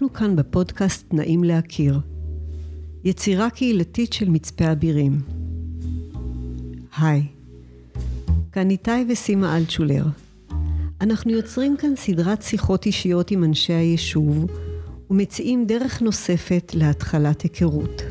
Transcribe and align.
אנחנו 0.00 0.12
כאן 0.12 0.36
בפודקאסט 0.36 1.06
נעים 1.12 1.44
להכיר. 1.44 2.00
יצירה 3.04 3.50
קהילתית 3.50 4.12
של 4.12 4.28
מצפה 4.28 4.72
אבירים. 4.72 5.20
היי, 6.98 7.22
כאן 8.52 8.70
איתי 8.70 8.90
וסימה 9.08 9.56
אלטשולר. 9.56 10.04
אנחנו 11.00 11.30
יוצרים 11.30 11.76
כאן 11.76 11.96
סדרת 11.96 12.42
שיחות 12.42 12.86
אישיות 12.86 13.30
עם 13.30 13.44
אנשי 13.44 13.72
היישוב 13.72 14.46
ומציעים 15.10 15.66
דרך 15.66 16.02
נוספת 16.02 16.72
להתחלת 16.74 17.42
היכרות. 17.42 18.02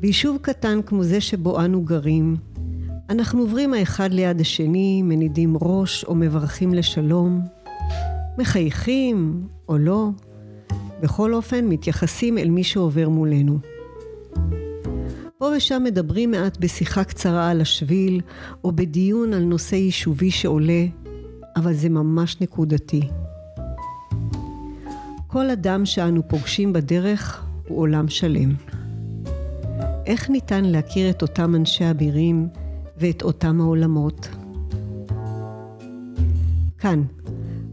ביישוב 0.00 0.38
קטן 0.42 0.80
כמו 0.86 1.04
זה 1.04 1.20
שבו 1.20 1.60
אנו 1.64 1.82
גרים, 1.82 2.36
אנחנו 3.10 3.40
עוברים 3.40 3.74
האחד 3.74 4.12
ליד 4.12 4.40
השני, 4.40 5.02
מנידים 5.02 5.56
ראש 5.60 6.04
או 6.04 6.14
מברכים 6.14 6.74
לשלום, 6.74 7.40
מחייכים 8.38 9.46
או 9.72 9.78
לא, 9.78 10.08
בכל 11.00 11.34
אופן 11.34 11.64
מתייחסים 11.64 12.38
אל 12.38 12.50
מי 12.50 12.64
שעובר 12.64 13.08
מולנו. 13.08 13.58
פה 15.38 15.50
ושם 15.56 15.82
מדברים 15.84 16.30
מעט 16.30 16.56
בשיחה 16.60 17.04
קצרה 17.04 17.50
על 17.50 17.60
השביל, 17.60 18.20
או 18.64 18.72
בדיון 18.72 19.34
על 19.34 19.42
נושא 19.42 19.74
יישובי 19.74 20.30
שעולה, 20.30 20.84
אבל 21.56 21.74
זה 21.74 21.88
ממש 21.88 22.40
נקודתי. 22.40 23.08
כל 25.26 25.50
אדם 25.50 25.86
שאנו 25.86 26.28
פוגשים 26.28 26.72
בדרך 26.72 27.44
הוא 27.68 27.78
עולם 27.78 28.08
שלם. 28.08 28.54
איך 30.06 30.30
ניתן 30.30 30.64
להכיר 30.64 31.10
את 31.10 31.22
אותם 31.22 31.54
אנשי 31.54 31.90
אבירים 31.90 32.48
ואת 32.96 33.22
אותם 33.22 33.60
העולמות? 33.60 34.28
כאן, 36.78 37.02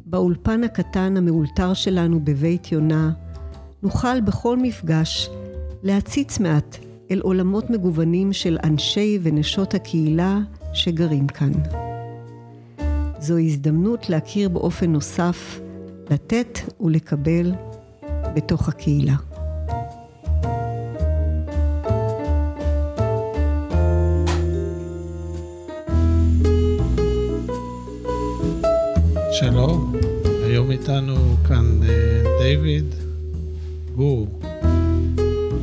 באולפן 0.09 0.63
הקטן 0.63 1.17
המאולתר 1.17 1.73
שלנו 1.73 2.19
בבית 2.23 2.71
יונה, 2.71 3.11
נוכל 3.83 4.21
בכל 4.21 4.57
מפגש 4.57 5.29
להציץ 5.83 6.39
מעט 6.39 6.77
אל 7.11 7.19
עולמות 7.19 7.69
מגוונים 7.69 8.33
של 8.33 8.57
אנשי 8.63 9.19
ונשות 9.21 9.73
הקהילה 9.73 10.39
שגרים 10.73 11.27
כאן. 11.27 11.51
זו 13.19 13.37
הזדמנות 13.37 14.09
להכיר 14.09 14.49
באופן 14.49 14.91
נוסף, 14.91 15.59
לתת 16.09 16.59
ולקבל 16.81 17.53
בתוך 18.35 18.69
הקהילה. 18.69 19.15
שלום, 29.31 29.88
היום 30.49 30.71
איתנו 30.71 31.35
כאן 31.47 31.79
אה, 31.83 32.23
דיוויד 32.43 32.95
גור, 33.95 34.39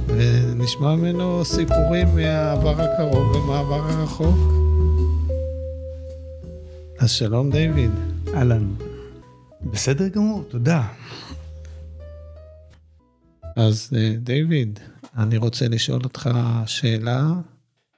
ונשמע 0.06 0.96
ממנו 0.96 1.44
סיפורים 1.44 2.08
מהעבר 2.14 2.80
הקרוב 2.80 3.36
ומהעבר 3.36 3.90
הרחוק. 3.90 4.36
אז 6.98 7.10
שלום 7.10 7.50
דיוויד. 7.50 7.90
אהלן. 8.34 8.74
בסדר 9.60 10.08
גמור, 10.08 10.44
תודה. 10.48 10.88
אז 13.56 13.91
אה, 13.96 14.14
דיוויד, 14.19 14.80
אני 15.16 15.36
רוצה 15.36 15.69
לשאול 15.69 16.00
אותך 16.04 16.30
שאלה 16.66 17.26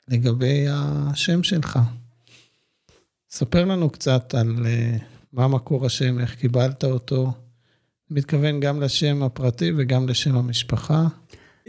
לגבי 0.09 0.67
השם 0.71 1.43
שלך. 1.43 1.79
ספר 3.31 3.65
לנו 3.65 3.91
קצת 3.91 4.35
על 4.35 4.67
אה, 4.67 4.97
מה 5.33 5.49
מקור 5.49 5.87
השם, 5.87 6.19
איך 6.19 6.35
קיבלת 6.35 6.85
אותו. 6.85 7.33
מתכוון 8.11 8.61
גם 8.61 8.81
לשם 8.81 9.23
הפרטי 9.23 9.73
וגם 9.77 10.09
לשם 10.09 10.37
המשפחה. 10.37 11.07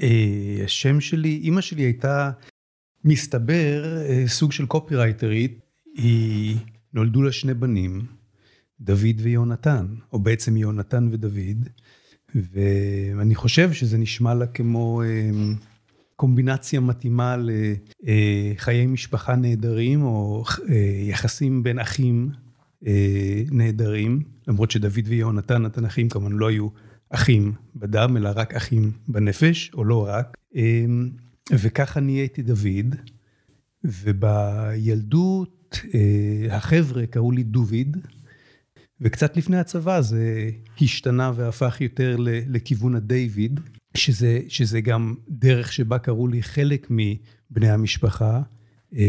אה, 0.02 0.62
השם 0.64 1.02
שלי, 1.02 1.40
אימא 1.44 1.62
שלי 1.62 1.84
הייתה, 1.84 2.32
מסתבר, 3.06 3.98
אה, 4.10 4.24
סוג 4.28 4.52
של 4.52 4.66
קופירייטרית. 4.66 5.60
היא, 5.96 6.58
נולדו 6.94 7.22
לה 7.22 7.32
שני 7.32 7.54
בנים, 7.54 8.06
דוד 8.82 9.16
ויונתן, 9.18 9.86
או 10.14 10.20
בעצם 10.20 10.58
יונתן 10.58 11.10
ודוד, 11.12 11.70
ואני 12.36 13.36
חושב 13.36 13.74
שזה 13.74 13.98
נשמע 13.98 14.34
לה 14.34 14.48
כמו 14.48 15.02
אה, 15.02 15.30
קומבינציה 16.16 16.80
מתאימה 16.80 17.38
לחיי 18.04 18.86
משפחה 18.86 19.36
נהדרים, 19.36 20.04
או 20.04 20.44
יחסים 21.10 21.64
בין 21.64 21.80
אחים 21.80 22.32
אה, 22.88 23.44
נהדרים, 23.52 24.24
למרות 24.48 24.72
שדוד 24.72 25.06
ויהונתן 25.06 25.66
התנ"כים 25.66 26.10
כמובן 26.10 26.32
לא 26.32 26.50
היו 26.50 26.68
אחים 27.10 27.54
בדם, 27.76 28.18
אלא 28.18 28.30
רק 28.36 28.54
אחים 28.54 28.92
בנפש, 29.08 29.72
או 29.74 29.84
לא 29.84 30.08
רק. 30.08 30.38
אה, 30.56 30.86
וככה 31.52 32.00
נהייתי 32.00 32.42
דוד, 32.42 32.96
ובילדות 33.84 35.80
אה, 35.94 36.56
החבר'ה 36.56 37.06
קראו 37.06 37.32
לי 37.32 37.44
דוד, 37.44 37.98
וקצת 39.02 39.38
לפני 39.38 39.58
הצבא 39.58 40.02
זה 40.02 40.50
השתנה 40.82 41.32
והפך 41.36 41.82
יותר 41.82 42.16
לכיוון 42.48 42.96
הדיוויד, 42.96 43.60
שזה, 43.98 44.40
שזה 44.48 44.82
גם 44.82 45.16
דרך 45.30 45.74
שבה 45.74 46.00
קראו 46.00 46.28
לי 46.28 46.44
חלק 46.44 46.88
מבני 46.90 47.70
המשפחה, 47.70 48.42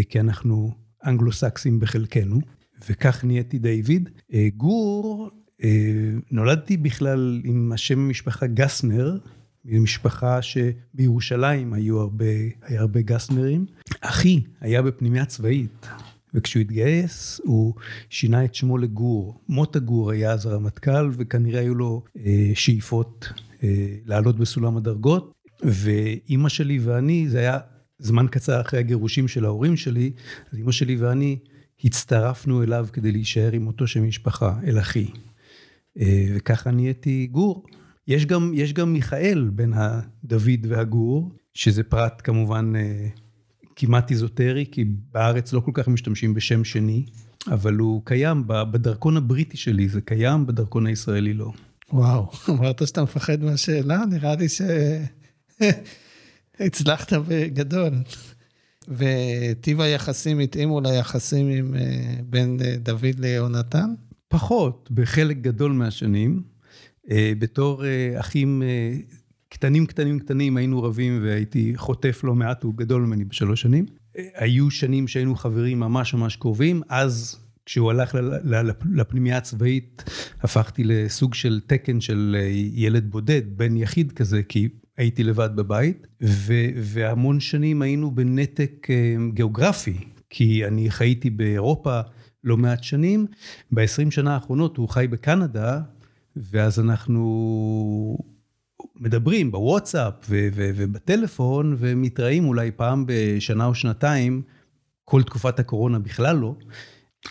כי 0.09 0.21
אנחנו 0.21 0.71
אנגלו-סקסים 1.07 1.81
בחלקנו. 1.81 2.41
וכך 2.89 3.25
נהייתי 3.25 3.59
דיוויד. 3.59 4.09
אה, 4.35 4.49
גור, 4.57 5.31
אה, 5.65 6.11
נולדתי 6.31 6.77
בכלל 6.77 7.41
עם 7.45 7.73
השם 7.73 7.99
המשפחה 7.99 8.47
גסנר, 8.47 9.19
משפחה 9.65 10.39
שבירושלים 10.43 11.73
היו 11.73 12.01
הרבה, 12.01 12.25
היה 12.63 12.81
הרבה 12.81 13.01
גסנרים. 13.01 13.67
אחי 14.01 14.41
היה 14.61 14.83
בפנימיה 14.83 15.25
צבאית, 15.25 15.87
וכשהוא 16.35 16.61
התגייס 16.61 17.41
הוא 17.45 17.75
שינה 18.11 18.45
את 18.45 18.55
שמו 18.55 18.79
לגור. 18.79 19.41
מוטה 19.49 19.79
גור 19.79 20.11
היה 20.11 20.33
אז 20.33 20.47
הרמטכ"ל, 20.47 21.11
וכנראה 21.13 21.61
היו 21.61 21.75
לו 21.75 22.03
אה, 22.27 22.51
שאיפות 22.55 23.29
אה, 23.63 23.95
לעלות 24.07 24.39
בסולם 24.39 24.77
הדרגות. 24.77 25.33
ואימא 25.63 26.49
שלי 26.49 26.79
ואני, 26.79 27.29
זה 27.29 27.39
היה 27.39 27.59
זמן 27.99 28.27
קצר 28.31 28.61
אחרי 28.61 28.81
הגירושים 28.81 29.29
של 29.29 29.45
ההורים 29.45 29.77
שלי, 29.77 30.13
אז 30.53 30.59
אימא 30.59 30.73
שלי 30.73 30.97
ואני 30.97 31.39
הצטרפנו 31.85 32.63
אליו 32.63 32.87
כדי 32.93 33.13
להישאר 33.13 33.53
עם 33.53 33.67
אותו 33.67 33.87
שם 33.87 34.09
משפחה, 34.09 34.61
אל 34.67 34.79
אחי. 34.79 35.07
אה, 36.01 36.27
וככה 36.35 36.71
נהייתי 36.71 37.27
גור. 37.27 37.67
יש 38.09 38.27
גם, 38.27 38.53
יש 38.55 38.73
גם 38.73 38.93
מיכאל 38.93 39.51
בין 39.53 39.73
הדוד 39.77 40.67
והגור, 40.69 41.33
שזה 41.55 41.83
פרט 41.83 42.21
כמובן 42.25 42.73
אה, 42.77 43.09
כמעט 43.77 44.11
איזוטרי, 44.11 44.65
כי 44.73 44.85
בארץ 45.13 45.53
לא 45.53 45.61
כל 45.61 45.71
כך 45.75 45.89
משתמשים 45.89 46.35
בשם 46.35 46.65
שני, 46.65 47.05
אבל 47.47 47.75
הוא 47.75 48.03
קיים 48.05 48.45
בדרכון 48.47 49.17
הבריטי 49.17 49.57
שלי, 49.57 49.89
זה 49.89 50.01
קיים, 50.01 50.47
בדרכון 50.47 50.87
הישראלי 50.87 51.35
לא. 51.35 51.53
וואו, 51.93 52.31
אמרת 52.49 52.87
שאתה 52.87 53.03
מפחד 53.03 53.43
מהשאלה? 53.43 54.03
נראה 54.11 54.35
לי 54.37 54.47
שהצלחת 56.59 57.13
בגדול. 57.29 57.93
וטיב 58.91 59.81
היחסים 59.81 60.39
התאימו 60.39 60.81
ליחסים 60.81 61.49
עם, 61.49 61.75
אה, 61.75 62.15
בין 62.25 62.59
אה, 62.65 62.77
דוד 62.77 63.19
ליהונתן? 63.19 63.95
פחות, 64.29 64.91
בחלק 64.91 65.37
גדול 65.37 65.73
מהשנים. 65.73 66.43
אה, 67.11 67.33
בתור 67.39 67.83
אחים 68.21 68.63
קטנים 69.49 69.87
קטנים 69.87 70.19
קטנים 70.19 70.57
היינו 70.57 70.83
רבים 70.83 71.21
והייתי 71.23 71.73
חוטף 71.77 72.21
לא 72.25 72.35
מעט, 72.35 72.63
הוא 72.63 72.75
גדול 72.77 73.03
ממני 73.03 73.25
בשלוש 73.25 73.61
שנים. 73.61 73.87
היו 74.35 74.71
שנים 74.71 75.09
שהיינו 75.09 75.37
חברים 75.37 75.81
ממש 75.81 76.15
ממש 76.15 76.37
קרובים, 76.37 76.83
אז 76.89 77.39
כשהוא 77.67 77.91
הלך 77.91 78.15
לפנימייה 78.95 79.37
הצבאית, 79.37 80.05
הפכתי 80.41 80.85
לסוג 80.85 81.35
של 81.35 81.61
תקן 81.67 82.01
של 82.01 82.37
ילד 82.73 83.11
בודד, 83.11 83.43
בן 83.57 83.77
יחיד 83.77 84.13
כזה, 84.13 84.43
כי 84.43 84.69
הייתי 84.97 85.23
לבד 85.23 85.51
בבית, 85.57 86.07
ו- 86.23 86.71
והמון 86.77 87.41
שנים 87.41 87.83
היינו 87.83 88.11
בנתק 88.11 88.87
אה, 88.91 89.15
גיאוגרפי, 89.33 89.97
כי 90.31 90.67
אני 90.67 90.91
חייתי 90.91 91.31
באירופה 91.31 92.01
לא 92.45 92.57
מעט 92.57 92.83
שנים. 92.83 93.27
ב-20 93.73 94.11
שנה 94.11 94.35
האחרונות 94.35 94.77
הוא 94.77 94.89
חי 94.89 95.07
בקנדה, 95.11 95.81
ואז 96.37 96.81
אנחנו 96.81 98.19
מדברים 98.97 99.51
בוואטסאפ 99.51 100.15
ו- 100.29 100.49
ו- 100.53 100.71
ובטלפון, 100.77 101.77
ומתראים 101.79 102.45
אולי 102.45 102.71
פעם 102.71 103.05
בשנה 103.07 103.67
או 103.67 103.75
שנתיים, 103.75 104.43
כל 105.05 105.23
תקופת 105.23 105.59
הקורונה 105.59 105.99
בכלל 105.99 106.37
לא. 106.37 106.55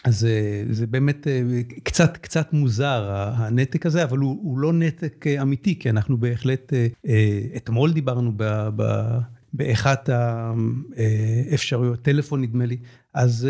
אז 0.04 0.26
אה, 0.26 0.64
זה 0.70 0.88
באמת 0.88 1.28
אה, 1.28 1.42
קצת, 1.84 2.18
קצת 2.18 2.54
מוזר 2.54 3.12
הנתק 3.12 3.86
הזה, 3.86 4.04
אבל 4.04 4.18
הוא, 4.18 4.40
הוא 4.42 4.60
לא 4.60 4.74
נתק 4.74 5.28
אה, 5.28 5.42
אמיתי, 5.42 5.80
כי 5.80 5.90
אנחנו 5.90 6.18
בהחלט, 6.18 6.74
אתמול 7.58 7.94
דיברנו 7.94 8.32
באחת 9.54 10.10
האפשרויות, 10.10 12.02
טלפון 12.02 12.42
נדמה 12.42 12.66
לי. 12.66 12.78
אז 13.14 13.48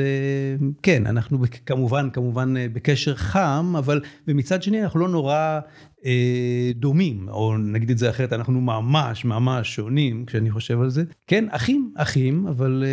כן, 0.84 1.06
אנחנו 1.06 1.40
כמובן, 1.66 2.10
כמובן 2.10 2.54
בקשר 2.74 3.16
חם, 3.16 3.74
אבל 3.78 4.02
ומצד 4.28 4.64
שני 4.64 4.84
אנחנו 4.84 5.00
לא 5.00 5.10
נורא 5.10 5.60
דומים, 6.76 7.30
או 7.30 7.58
נגיד 7.58 7.90
את 7.90 7.98
זה 7.98 8.10
אחרת, 8.10 8.34
אנחנו 8.34 8.62
ממש 8.62 9.26
ממש 9.26 9.76
שונים 9.76 10.26
כשאני 10.26 10.52
חושב 10.52 10.82
על 10.82 10.90
זה. 10.90 11.04
כן, 11.28 11.46
אחים, 11.50 11.94
אחים, 11.96 12.48
אבל 12.48 12.84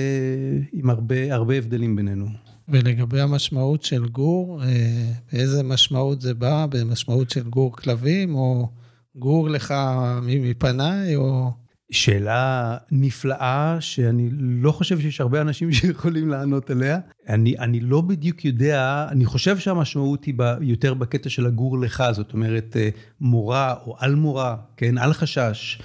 עם 0.73 0.91
הרבה, 0.91 1.35
הרבה 1.35 1.55
הבדלים 1.55 1.97
בינינו. 1.97 2.27
ולגבי 2.69 3.21
המשמעות 3.21 3.83
של 3.83 4.07
גור, 4.07 4.63
אה, 4.63 5.13
באיזה 5.33 5.63
משמעות 5.63 6.21
זה 6.21 6.35
בא? 6.35 6.67
במשמעות 6.71 7.31
של 7.31 7.49
גור 7.49 7.77
כלבים, 7.77 8.35
או 8.35 8.69
גור 9.15 9.51
לך 9.51 9.75
מפניי, 10.23 11.17
או... 11.17 11.51
שאלה 11.91 12.77
נפלאה, 12.91 13.77
שאני 13.81 14.29
לא 14.41 14.73
חושב 14.73 15.01
שיש 15.01 15.21
הרבה 15.21 15.41
אנשים 15.41 15.73
שיכולים 15.73 16.29
לענות 16.29 16.71
עליה. 16.71 16.99
אני, 17.29 17.59
אני 17.59 17.81
לא 17.81 18.01
בדיוק 18.01 18.45
יודע, 18.45 19.07
אני 19.11 19.25
חושב 19.25 19.59
שהמשמעות 19.59 20.25
היא 20.25 20.35
ב, 20.37 20.43
יותר 20.61 20.95
בקטע 20.95 21.29
של 21.29 21.47
הגור 21.47 21.79
לך, 21.79 22.05
זאת 22.13 22.33
אומרת, 22.33 22.77
אה, 22.77 22.89
מורה 23.21 23.75
או 23.87 23.97
על 23.99 24.15
מורה, 24.15 24.57
כן, 24.77 24.99
על 24.99 25.13
חשש. 25.13 25.81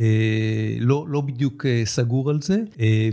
אה, 0.00 0.76
לא, 0.80 1.06
לא 1.08 1.20
בדיוק 1.20 1.66
אה, 1.66 1.82
סגור 1.84 2.30
על 2.30 2.42
זה, 2.42 2.62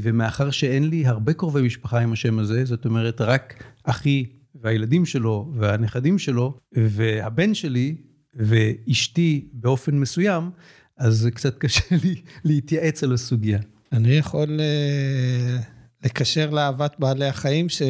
ומאחר 0.01 0.51
שאין 0.51 0.89
לי 0.89 1.07
הרבה 1.07 1.33
קרובי 1.33 1.61
משפחה 1.61 1.99
עם 1.99 2.13
השם 2.13 2.39
הזה, 2.39 2.65
זאת 2.65 2.85
אומרת, 2.85 3.21
רק 3.21 3.63
אחי 3.83 4.25
והילדים 4.61 5.05
שלו 5.05 5.51
והנכדים 5.55 6.19
שלו, 6.19 6.57
והבן 6.75 7.53
שלי 7.53 7.95
ואשתי 8.35 9.49
באופן 9.53 9.95
מסוים, 9.95 10.49
אז 10.97 11.17
זה 11.17 11.31
קצת 11.31 11.57
קשה 11.63 11.95
לי 12.03 12.15
להתייעץ 12.43 13.03
על 13.03 13.13
הסוגיה. 13.13 13.59
אני 13.91 14.11
יכול 14.11 14.59
אה, 14.59 15.57
לקשר 16.05 16.49
לאהבת 16.49 16.95
בעלי 16.99 17.25
החיים 17.25 17.69
ש... 17.69 17.81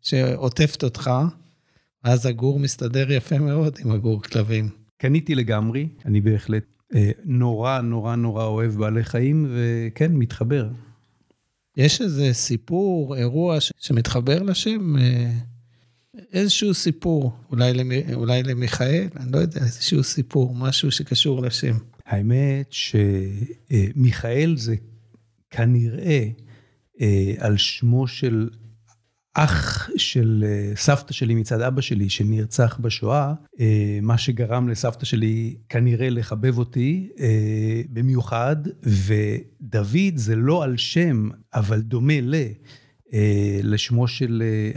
שעוטפת 0.00 0.84
אותך, 0.84 1.10
ואז 2.04 2.26
הגור 2.26 2.58
מסתדר 2.58 3.12
יפה 3.12 3.38
מאוד 3.38 3.78
עם 3.84 3.90
הגור 3.90 4.22
כלבים. 4.22 4.68
קניתי 4.96 5.34
לגמרי, 5.34 5.88
אני 6.04 6.20
בהחלט 6.20 6.64
אה, 6.64 6.79
נורא 7.24 7.80
נורא 7.80 8.16
נורא 8.16 8.44
אוהב 8.44 8.72
בעלי 8.72 9.04
חיים, 9.04 9.46
וכן, 9.50 10.12
מתחבר. 10.12 10.68
יש 11.76 12.00
איזה 12.00 12.32
סיפור, 12.32 13.16
אירוע 13.16 13.60
ש... 13.60 13.72
שמתחבר 13.78 14.42
לשם? 14.42 14.96
אה, 14.98 15.32
איזשהו 16.32 16.74
סיפור, 16.74 17.32
אולי, 17.50 17.74
למ... 17.74 17.90
אולי 18.14 18.42
למיכאל, 18.42 19.08
אני 19.16 19.32
לא 19.32 19.38
יודע, 19.38 19.60
איזשהו 19.60 20.02
סיפור, 20.02 20.54
משהו 20.54 20.90
שקשור 20.90 21.42
לשם. 21.42 21.74
האמת 22.06 22.72
שמיכאל 22.72 24.54
זה 24.56 24.74
כנראה 25.50 26.28
אה, 27.00 27.34
על 27.38 27.56
שמו 27.56 28.06
של 28.06 28.48
אח 29.34 29.88
של 29.96 30.44
אה, 30.46 30.72
סבתא 30.76 31.12
שלי 31.12 31.34
מצד 31.34 31.60
אבא 31.60 31.80
שלי 31.80 32.08
שנרצח 32.08 32.78
בשואה, 32.80 33.32
אה, 33.60 33.98
מה 34.02 34.18
שגרם 34.18 34.68
לסבתא 34.68 35.04
שלי 35.04 35.56
כנראה 35.68 36.10
לחבב 36.10 36.58
אותי 36.58 37.08
במיוחד, 37.90 38.56
ודוד 38.82 40.16
זה 40.16 40.36
לא 40.36 40.64
על 40.64 40.76
שם, 40.76 41.28
אבל 41.54 41.80
דומה 41.80 42.20
ל... 42.22 42.34
אה, 43.14 43.60
לשמו 43.62 44.08
של 44.08 44.42
אה, 44.46 44.70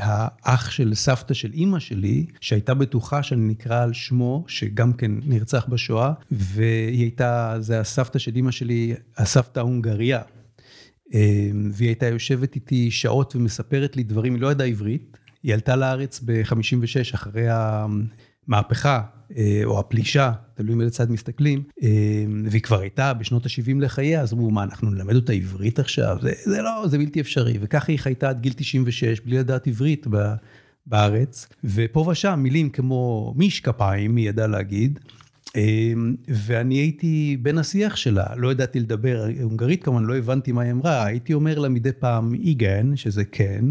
האח 0.44 0.72
של 0.72 0.94
סבתא 0.96 1.34
של 1.34 1.52
אימא 1.54 1.80
שלי, 1.80 2.26
שהייתה 2.42 2.74
בטוחה 2.74 3.24
שאני 3.24 3.42
נקרא 3.42 3.84
על 3.84 3.94
שמו, 3.94 4.44
שגם 4.48 4.94
כן 4.94 5.12
נרצח 5.26 5.66
בשואה, 5.70 6.14
והיא 6.32 7.02
הייתה, 7.02 7.56
זה 7.60 7.80
הסבתא 7.80 8.20
של 8.20 8.36
אימא 8.36 8.52
שלי, 8.52 8.94
הסבתא 9.18 9.60
ההונגריה. 9.60 10.22
אה, 11.14 11.50
והיא 11.72 11.90
הייתה 11.90 12.08
יושבת 12.08 12.56
איתי 12.56 12.92
שעות 12.92 13.36
ומספרת 13.36 13.96
לי 13.96 14.04
דברים, 14.04 14.34
היא 14.34 14.42
לא 14.42 14.52
ידעה 14.52 14.68
עברית, 14.68 15.18
היא 15.44 15.54
עלתה 15.54 15.76
לארץ 15.76 16.20
ב-56 16.26 17.16
אחרי 17.16 17.46
המהפכה 17.50 19.02
אה, 19.38 19.62
או 19.64 19.80
הפלישה, 19.80 20.32
תלוי 20.54 20.76
מאיזה 20.76 20.92
צד 20.92 21.12
מסתכלים, 21.12 21.64
אה, 21.84 21.90
והיא 22.46 22.62
כבר 22.62 22.80
הייתה 22.80 23.14
בשנות 23.14 23.46
ה-70 23.46 23.80
לחייה, 23.80 24.22
אז 24.22 24.34
אמרו, 24.34 24.52
מה, 24.52 24.64
אנחנו 24.64 24.92
נלמד 24.92 25.16
אותה 25.16 25.34
עברית 25.34 25.80
עכשיו? 25.80 26.18
זה, 26.22 26.32
זה 26.44 26.62
לא, 26.62 26.88
זה 26.88 26.98
בלתי 26.98 27.22
אפשרי. 27.22 27.58
וככה 27.62 27.92
היא 27.92 28.00
חייתה 28.00 28.30
עד 28.30 28.42
גיל 28.42 28.54
96, 28.54 29.20
בלי 29.20 29.38
לדעת 29.38 29.68
עברית 29.68 30.08
בארץ, 30.86 31.48
ופה 31.64 32.00
ושם 32.00 32.40
מילים 32.44 32.70
כמו 32.70 33.34
מיש 33.38 33.64
היא 33.80 34.30
ידעה 34.30 34.48
להגיד. 34.48 35.00
אמ, 35.56 36.16
ואני 36.28 36.76
הייתי 36.76 37.38
בין 37.42 37.58
השיח 37.58 37.96
שלה, 37.96 38.26
לא 38.36 38.52
ידעתי 38.52 38.80
לדבר 38.80 39.26
הונגרית 39.42 39.84
כמובן, 39.84 40.04
לא 40.04 40.18
הבנתי 40.18 40.52
מה 40.52 40.62
היא 40.62 40.72
אמרה, 40.72 41.06
הייתי 41.06 41.34
אומר 41.34 41.60
לה 41.60 41.70
מדי 41.70 41.92
פעם 41.92 42.34
איגן, 42.34 42.96
שזה 42.96 43.26
כן, 43.26 43.66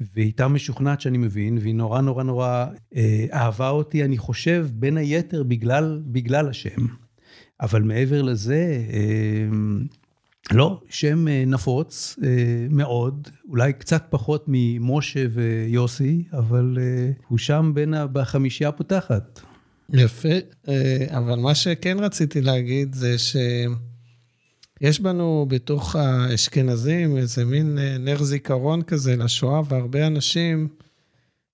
והיא 0.00 0.24
הייתה 0.24 0.48
משוכנעת 0.48 1.00
שאני 1.00 1.18
מבין, 1.18 1.58
והיא 1.58 1.74
נורא 1.74 2.00
נורא 2.00 2.22
נורא 2.22 2.66
אה, 2.96 3.26
אהבה 3.32 3.68
אותי, 3.68 4.04
אני 4.04 4.18
חושב, 4.18 4.68
בין 4.72 4.96
היתר 4.96 5.42
בגלל, 5.42 6.02
בגלל 6.06 6.48
השם. 6.48 6.86
אבל 7.60 7.82
מעבר 7.82 8.22
לזה, 8.22 8.84
אה, 8.92 9.48
לא, 10.52 10.80
שם 10.88 11.28
אה, 11.28 11.44
נפוץ 11.46 12.18
מאוד, 12.70 13.28
אולי 13.48 13.72
קצת 13.72 14.06
פחות 14.10 14.44
ממשה 14.48 15.24
ויוסי, 15.30 16.24
אבל 16.32 16.78
הוא 17.28 17.38
שם 17.38 17.72
בין, 17.74 17.94
בחמישייה 18.12 18.68
הפותחת. 18.68 19.40
יפה, 19.92 20.28
אה, 20.68 21.06
אבל 21.08 21.38
מה 21.38 21.54
שכן 21.54 21.98
רציתי 22.00 22.40
להגיד 22.40 22.94
זה 22.94 23.16
שיש 23.18 25.00
בנו 25.00 25.46
בתוך 25.48 25.96
האשכנזים 25.96 27.16
איזה 27.16 27.44
מין 27.44 27.78
אה, 27.78 27.98
נר 27.98 28.22
זיכרון 28.22 28.82
כזה 28.82 29.16
לשואה, 29.16 29.60
והרבה 29.68 30.06
אנשים 30.06 30.68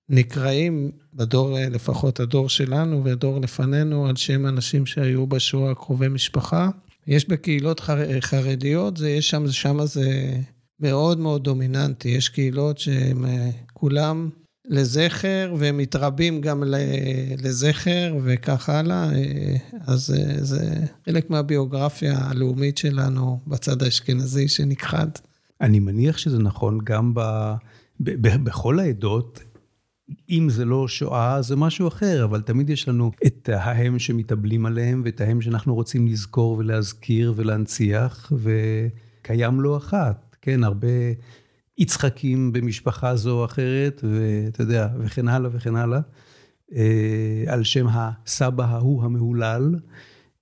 נקראים 0.08 0.90
בדור, 1.14 1.58
אה, 1.58 1.68
לפחות 1.68 2.20
הדור 2.20 2.48
שלנו 2.48 3.04
והדור 3.04 3.40
לפנינו, 3.40 4.06
על 4.06 4.16
שם 4.16 4.46
אנשים 4.46 4.86
שהיו 4.86 5.26
בשואה 5.26 5.74
קרובי 5.74 6.08
משפחה. 6.08 6.68
יש 7.06 7.28
בקהילות 7.28 7.80
חר... 7.80 8.20
חרדיות, 8.20 8.96
זה 8.96 9.10
יש 9.10 9.30
שם, 9.30 9.48
שם 9.50 9.86
זה 9.86 10.36
מאוד 10.80 11.18
מאוד 11.18 11.44
דומיננטי. 11.44 12.08
יש 12.08 12.28
קהילות 12.28 12.78
שהם 12.78 13.24
כולם 13.72 14.30
לזכר, 14.68 15.54
והם 15.58 15.76
מתרבים 15.76 16.40
גם 16.40 16.62
לזכר 17.42 18.16
וכך 18.24 18.68
הלאה, 18.68 19.10
אז 19.86 20.14
זה 20.38 20.74
חלק 21.04 21.30
מהביוגרפיה 21.30 22.18
הלאומית 22.18 22.78
שלנו 22.78 23.40
בצד 23.46 23.82
האשכנזי 23.82 24.48
שנכחד. 24.48 25.08
אני 25.60 25.80
מניח 25.80 26.18
שזה 26.18 26.38
נכון 26.38 26.78
גם 26.84 27.14
ב, 27.14 27.20
ב, 28.00 28.10
ב, 28.28 28.44
בכל 28.44 28.78
העדות. 28.78 29.40
אם 30.30 30.48
זה 30.50 30.64
לא 30.64 30.88
שואה, 30.88 31.42
זה 31.42 31.56
משהו 31.56 31.88
אחר, 31.88 32.24
אבל 32.24 32.40
תמיד 32.40 32.70
יש 32.70 32.88
לנו 32.88 33.10
את 33.26 33.48
ההם 33.52 33.98
שמתאבלים 33.98 34.66
עליהם, 34.66 35.02
ואת 35.04 35.20
ההם 35.20 35.40
שאנחנו 35.40 35.74
רוצים 35.74 36.06
לזכור 36.06 36.58
ולהזכיר 36.58 37.32
ולהנציח, 37.36 38.32
וקיים 38.36 39.60
לא 39.60 39.76
אחת. 39.76 40.36
כן, 40.42 40.64
הרבה 40.64 40.88
יצחקים 41.78 42.52
במשפחה 42.52 43.16
זו 43.16 43.40
או 43.40 43.44
אחרת, 43.44 44.04
ואתה 44.04 44.62
יודע, 44.62 44.88
וכן 45.00 45.28
הלאה 45.28 45.50
וכן 45.52 45.76
הלאה, 45.76 46.00
אה, 46.74 47.44
על 47.46 47.64
שם 47.64 47.86
הסבא 47.90 48.64
ההוא 48.64 49.04
המהולל, 49.04 49.74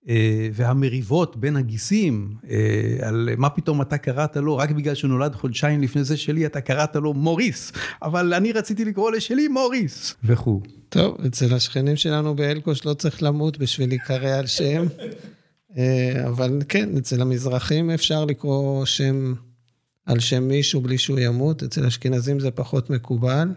אה, 0.09 0.49
והמריבות 0.53 1.37
בין 1.37 1.57
הגיסים, 1.57 2.35
אה, 2.51 3.09
על 3.09 3.29
מה 3.37 3.51
פתאום 3.51 3.83
אתה 3.83 3.99
קראת 3.99 4.37
לו, 4.37 4.57
רק 4.57 4.71
בגלל 4.71 4.95
שהוא 4.95 5.09
נולד 5.09 5.35
חודשיים 5.35 5.83
לפני 5.83 6.05
זה 6.05 6.17
שלי, 6.17 6.47
אתה 6.47 6.61
קראת 6.61 6.97
לו 6.97 7.15
מוריס, 7.15 7.73
אבל 8.03 8.35
אני 8.35 8.53
רציתי 8.53 8.85
לקרוא 8.85 9.11
לשלי 9.11 9.49
מוריס, 9.49 10.15
וכו'. 10.25 10.61
טוב, 10.89 11.17
אצל 11.27 11.55
השכנים 11.55 11.97
שלנו 11.97 12.37
באלקוש 12.37 12.87
לא 12.87 12.95
צריך 12.95 13.23
למות 13.23 13.59
בשביל 13.59 13.89
להיקרא 13.89 14.39
על 14.39 14.47
שם, 14.47 14.85
אבל 16.27 16.59
כן, 16.69 16.97
אצל 16.99 17.23
המזרחים 17.23 17.91
אפשר 17.91 18.25
לקרוא 18.25 18.85
שם... 18.85 19.35
על 20.07 20.21
שם 20.21 20.43
מישהו 20.49 20.81
בלי 20.81 20.99
שהוא 20.99 21.19
ימות, 21.19 21.63
אצל 21.63 21.87
אשכנזים 21.87 22.41
זה 22.41 22.51
פחות 22.51 22.91
מקובל. 22.91 23.49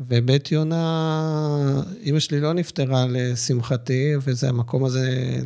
ובית 0.00 0.52
יונה, 0.52 1.82
אימא 2.00 2.20
שלי 2.20 2.40
לא 2.40 2.52
נפטרה 2.52 3.06
לשמחתי, 3.08 4.12
וזה 4.22 4.48
המקום 4.48 4.84
הזה 4.84 5.36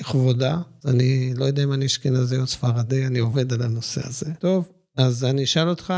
לכבודה. 0.00 0.58
אז 0.84 0.90
אני 0.94 1.34
לא 1.36 1.44
יודע 1.44 1.62
אם 1.62 1.72
אני 1.72 1.86
אשכנזי 1.86 2.36
או 2.36 2.46
ספרדי, 2.46 3.06
אני 3.06 3.18
עובד 3.18 3.52
על 3.52 3.62
הנושא 3.62 4.00
הזה. 4.04 4.34
טוב, 4.38 4.68
אז 4.96 5.24
אני 5.24 5.44
אשאל 5.44 5.68
אותך, 5.68 5.94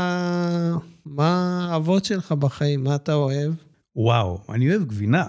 מה 1.05 1.67
האבות 1.71 2.05
שלך 2.05 2.31
בחיים? 2.31 2.83
מה 2.83 2.95
אתה 2.95 3.13
אוהב? 3.13 3.53
וואו, 3.95 4.39
אני 4.49 4.69
אוהב 4.69 4.87
גבינה. 4.87 5.25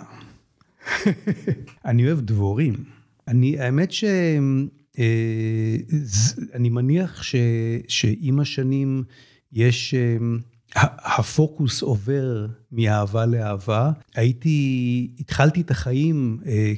אני 1.84 2.06
אוהב 2.06 2.20
דבורים. 2.20 2.84
אני, 3.28 3.60
האמת 3.60 3.92
ש... 3.92 4.04
אה, 4.98 5.76
אני 6.54 6.68
מניח 6.68 7.22
ש, 7.22 7.34
שעם 7.88 8.40
השנים 8.40 9.02
יש, 9.52 9.94
אה, 9.94 10.16
הפוקוס 11.18 11.82
עובר 11.82 12.46
מאהבה 12.72 13.26
לאהבה. 13.26 13.92
הייתי, 14.14 15.10
התחלתי 15.18 15.60
את 15.60 15.70
החיים 15.70 16.38
אה, 16.46 16.72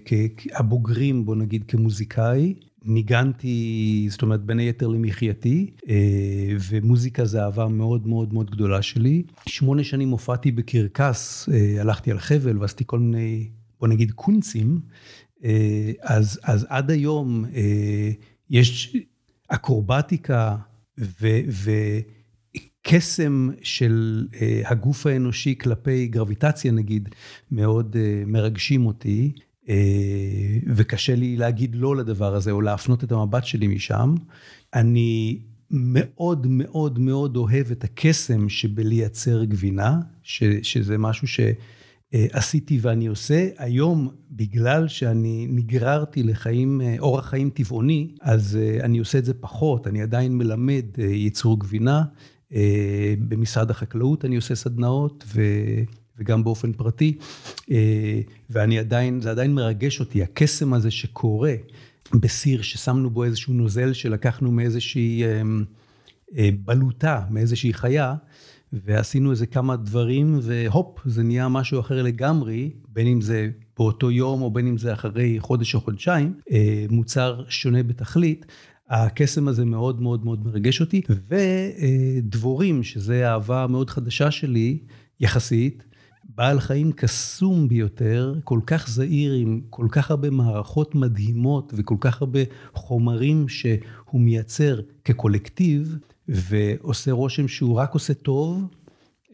הבוגרים, 0.55 1.25
בוא 1.25 1.37
נגיד, 1.37 1.65
כמוזיקאי. 1.69 2.55
ניגנתי, 2.85 4.07
זאת 4.11 4.23
אומרת, 4.23 4.45
בין 4.45 4.59
היתר 4.59 4.87
למחייתי, 4.87 5.71
ומוזיקה 6.71 7.25
זה 7.25 7.43
אהבה 7.43 7.69
מאוד 7.69 8.07
מאוד 8.07 8.35
מאוד 8.35 8.51
גדולה 8.51 8.83
שלי. 8.83 9.23
שמונה 9.47 9.85
שנים 9.85 10.11
הופעתי 10.11 10.53
בקרקס, 10.53 11.49
הלכתי 11.81 12.11
על 12.11 12.19
חבל 12.19 12.59
ועשיתי 12.59 12.85
כל 12.87 12.99
מיני, 12.99 13.49
בוא 13.81 13.89
נגיד, 13.89 14.11
קונצים. 14.11 14.81
אז, 16.03 16.41
אז 16.43 16.67
עד 16.69 16.91
היום 16.91 17.45
יש 18.51 18.97
אקרובטיקה 19.49 20.57
ו... 21.01 21.29
ו 21.51 21.71
קסם 22.83 23.51
של 23.63 24.27
הגוף 24.65 25.07
האנושי 25.07 25.59
כלפי 25.59 26.07
גרביטציה 26.07 26.73
נגיד, 26.73 27.09
מאוד 27.51 27.97
מרגשים 28.27 28.87
אותי. 28.87 29.33
אה, 29.69 30.59
וקשה 30.67 31.15
לי 31.15 31.37
להגיד 31.37 31.75
לא 31.75 31.97
לדבר 31.97 32.35
הזה, 32.35 32.51
או 32.51 32.61
להפנות 32.61 33.05
את 33.05 33.13
המבט 33.13 33.45
שלי 33.45 33.67
משם. 33.67 34.15
אני 34.75 35.39
מאוד 35.71 36.47
מאוד 36.47 36.99
מאוד 36.99 37.37
אוהב 37.37 37.71
את 37.71 37.85
הקסם 37.85 38.49
שבלייצר 38.49 39.45
גבינה, 39.45 40.01
ש, 40.23 40.45
שזה 40.63 40.99
משהו 40.99 41.27
שעשיתי 42.13 42.79
ואני 42.83 43.07
עושה. 43.07 43.49
היום, 43.59 44.09
בגלל 44.31 44.89
שאני 44.89 45.47
נגררתי 45.51 46.23
לחיים, 46.23 46.81
אורח 46.99 47.29
חיים 47.29 47.51
טבעוני, 47.51 48.09
אז 48.21 48.59
אה, 48.63 48.85
אני 48.85 48.99
עושה 48.99 49.19
את 49.19 49.25
זה 49.25 49.35
פחות, 49.35 49.87
אני 49.87 50.03
עדיין 50.03 50.39
מלמד 50.39 50.85
אה, 50.99 51.05
ייצור 51.05 51.61
גבינה. 51.61 52.03
במשרד 53.29 53.71
החקלאות 53.71 54.25
אני 54.25 54.37
עושה 54.37 54.55
סדנאות, 54.55 55.25
ו... 55.35 55.43
וגם 56.19 56.45
באופן 56.45 56.73
פרטי, 56.73 57.19
אה, 57.71 58.21
ואני 58.51 58.79
עדיין, 58.79 59.21
זה 59.21 59.31
עדיין 59.31 59.55
מרגש 59.55 60.01
אותי, 60.01 60.23
הקסם 60.23 60.75
הזה 60.75 60.91
שקורה 60.91 61.55
בסיר 62.15 62.63
ששמנו 62.63 63.11
בו 63.11 63.25
איזשהו 63.25 63.55
נוזל 63.55 63.93
שלקחנו 63.93 64.53
מאיזושהי 64.53 65.25
אה, 65.25 65.43
אה, 66.37 66.49
בלוטה, 66.65 67.21
מאיזושהי 67.31 67.73
חיה, 67.73 68.15
ועשינו 68.73 69.31
איזה 69.31 69.47
כמה 69.47 69.77
דברים, 69.77 70.39
והופ, 70.43 70.99
זה 71.05 71.23
נהיה 71.23 71.49
משהו 71.49 71.81
אחר 71.81 72.03
לגמרי, 72.03 72.71
בין 72.89 73.07
אם 73.07 73.21
זה 73.21 73.51
באותו 73.79 74.11
יום 74.11 74.43
או 74.43 74.51
בין 74.51 74.67
אם 74.67 74.79
זה 74.79 74.93
אחרי 74.93 75.41
חודש 75.41 75.75
או 75.75 75.81
חודשיים, 75.81 76.35
מוצר 76.91 77.45
שונה 77.49 77.83
בתכלית. 77.83 78.47
הקסם 78.89 79.49
הזה 79.49 79.65
מאוד 79.65 80.03
מאוד 80.03 80.25
מאוד 80.25 80.47
מרגש 80.47 80.81
אותי, 80.81 81.03
ודבורים, 81.29 82.83
שזה 82.83 83.29
אהבה 83.31 83.67
מאוד 83.67 83.91
חדשה 83.91 84.31
שלי, 84.31 84.79
יחסית, 85.21 85.85
בעל 86.25 86.61
חיים 86.61 86.93
קסום 86.93 87.69
ביותר, 87.69 88.35
כל 88.45 88.61
כך 88.67 88.89
זהיר, 88.89 89.33
עם 89.33 89.61
כל 89.71 89.87
כך 89.91 90.11
הרבה 90.11 90.31
מערכות 90.31 90.95
מדהימות 90.95 91.73
וכל 91.77 91.97
כך 92.01 92.23
הרבה 92.23 92.41
חומרים 92.75 93.49
שהוא 93.49 94.21
מייצר 94.21 94.81
כקולקטיב, 95.05 95.97
ועושה 96.29 97.13
רושם 97.13 97.49
שהוא 97.49 97.77
רק 97.77 97.95
עושה 97.95 98.15
טוב. 98.15 98.69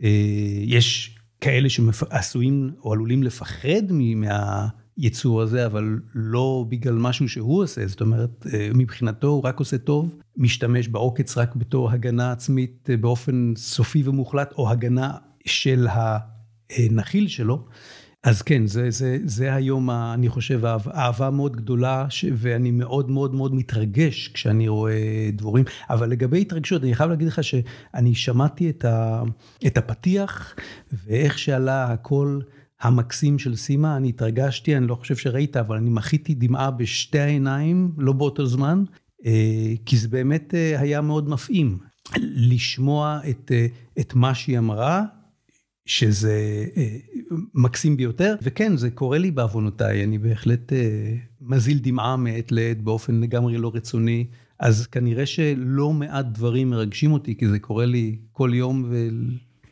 אה, 0.03 0.09
יש 0.63 1.19
כאלה 1.41 1.69
שעשויים 1.69 2.71
או 2.85 2.93
עלולים 2.93 3.23
לפחד 3.23 3.83
מהיצור 4.17 5.43
הזה, 5.43 5.67
אבל 5.67 6.01
לא 6.15 6.65
בגלל 6.69 6.95
משהו 6.95 7.29
שהוא 7.29 7.63
עושה, 7.63 7.87
זאת 7.87 8.01
אומרת, 8.01 8.47
אה, 8.55 8.71
מבחינתו 8.75 9.29
הוא 9.29 9.43
רק 9.45 9.59
עושה 9.59 9.79
טוב, 9.79 10.15
משתמש 10.37 10.89
בעוקץ 10.89 11.39
רק 11.39 11.55
בתור 11.55 11.91
הגנה 11.91 12.33
עצמית 12.33 12.91
אה, 12.91 12.97
באופן 12.97 13.53
סופי 13.57 14.03
ומוחלט, 14.05 14.53
או 14.53 14.71
הגנה 14.71 15.13
של 15.47 15.87
ה... 15.87 16.19
נחיל 16.91 17.29
שלו. 17.29 17.65
אז 18.25 18.43
כן, 18.43 18.67
זה, 18.67 18.91
זה, 18.91 19.19
זה 19.25 19.55
היום, 19.55 19.91
אני 19.91 20.29
חושב, 20.29 20.61
אהבה 20.95 21.31
מאוד 21.31 21.57
גדולה, 21.57 22.07
ש, 22.11 22.25
ואני 22.35 22.71
מאוד 22.71 23.11
מאוד 23.11 23.35
מאוד 23.35 23.55
מתרגש 23.55 24.29
כשאני 24.29 24.69
רואה 24.69 25.31
דבורים. 25.33 25.65
אבל 25.91 26.11
לגבי 26.11 26.41
התרגשות, 26.41 26.83
אני 26.83 26.95
חייב 26.95 27.11
להגיד 27.11 27.29
לך 27.29 27.45
שאני 27.45 28.15
שמעתי 28.15 28.71
את, 28.71 28.85
ה, 28.85 29.23
את 29.67 29.79
הפתיח, 29.79 30.55
ואיך 30.93 31.39
שעלה 31.39 31.93
הקול 31.93 32.43
המקסים 32.81 33.39
של 33.39 33.57
סימה, 33.57 33.97
אני 33.97 34.09
התרגשתי, 34.09 34.77
אני 34.77 34.87
לא 34.87 34.95
חושב 34.95 35.17
שראית, 35.17 35.57
אבל 35.57 35.77
אני 35.77 35.91
מחיתי 35.91 36.35
דמעה 36.35 36.71
בשתי 36.71 37.19
העיניים, 37.19 37.93
לא 37.99 38.13
באותו 38.13 38.47
זמן, 38.47 38.85
אה, 39.27 39.73
כי 39.87 39.97
זה 39.97 40.09
באמת 40.09 40.55
אה, 40.55 40.81
היה 40.81 41.01
מאוד 41.01 41.29
מפעים. 41.29 41.79
לשמוע 42.19 43.21
את, 43.31 43.53
אה, 43.55 43.67
את 44.01 44.15
מה 44.15 44.35
שהיא 44.35 44.59
אמרה, 44.59 45.05
שזה 45.89 46.65
אה, 46.77 46.97
מקסים 47.55 47.97
ביותר, 47.97 48.35
וכן, 48.43 48.77
זה 48.77 48.91
קורה 48.91 49.19
לי 49.19 49.31
בעוונותיי, 49.31 50.05
אני 50.05 50.19
בהחלט 50.19 50.73
אה, 50.73 51.15
מזיל 51.41 51.79
דמעה 51.79 52.17
מעת 52.17 52.53
לעת 52.53 52.83
באופן 52.83 53.21
לגמרי 53.21 53.59
לא 53.59 53.71
רצוני, 53.75 54.27
אז 54.61 54.87
כנראה 54.87 55.27
שלא 55.27 55.93
מעט 55.93 56.27
דברים 56.27 56.71
מרגשים 56.71 57.13
אותי, 57.13 57.37
כי 57.37 57.49
זה 57.49 57.59
קורה 57.59 57.87
לי 57.87 58.17
כל 58.33 58.51
יום 58.55 58.93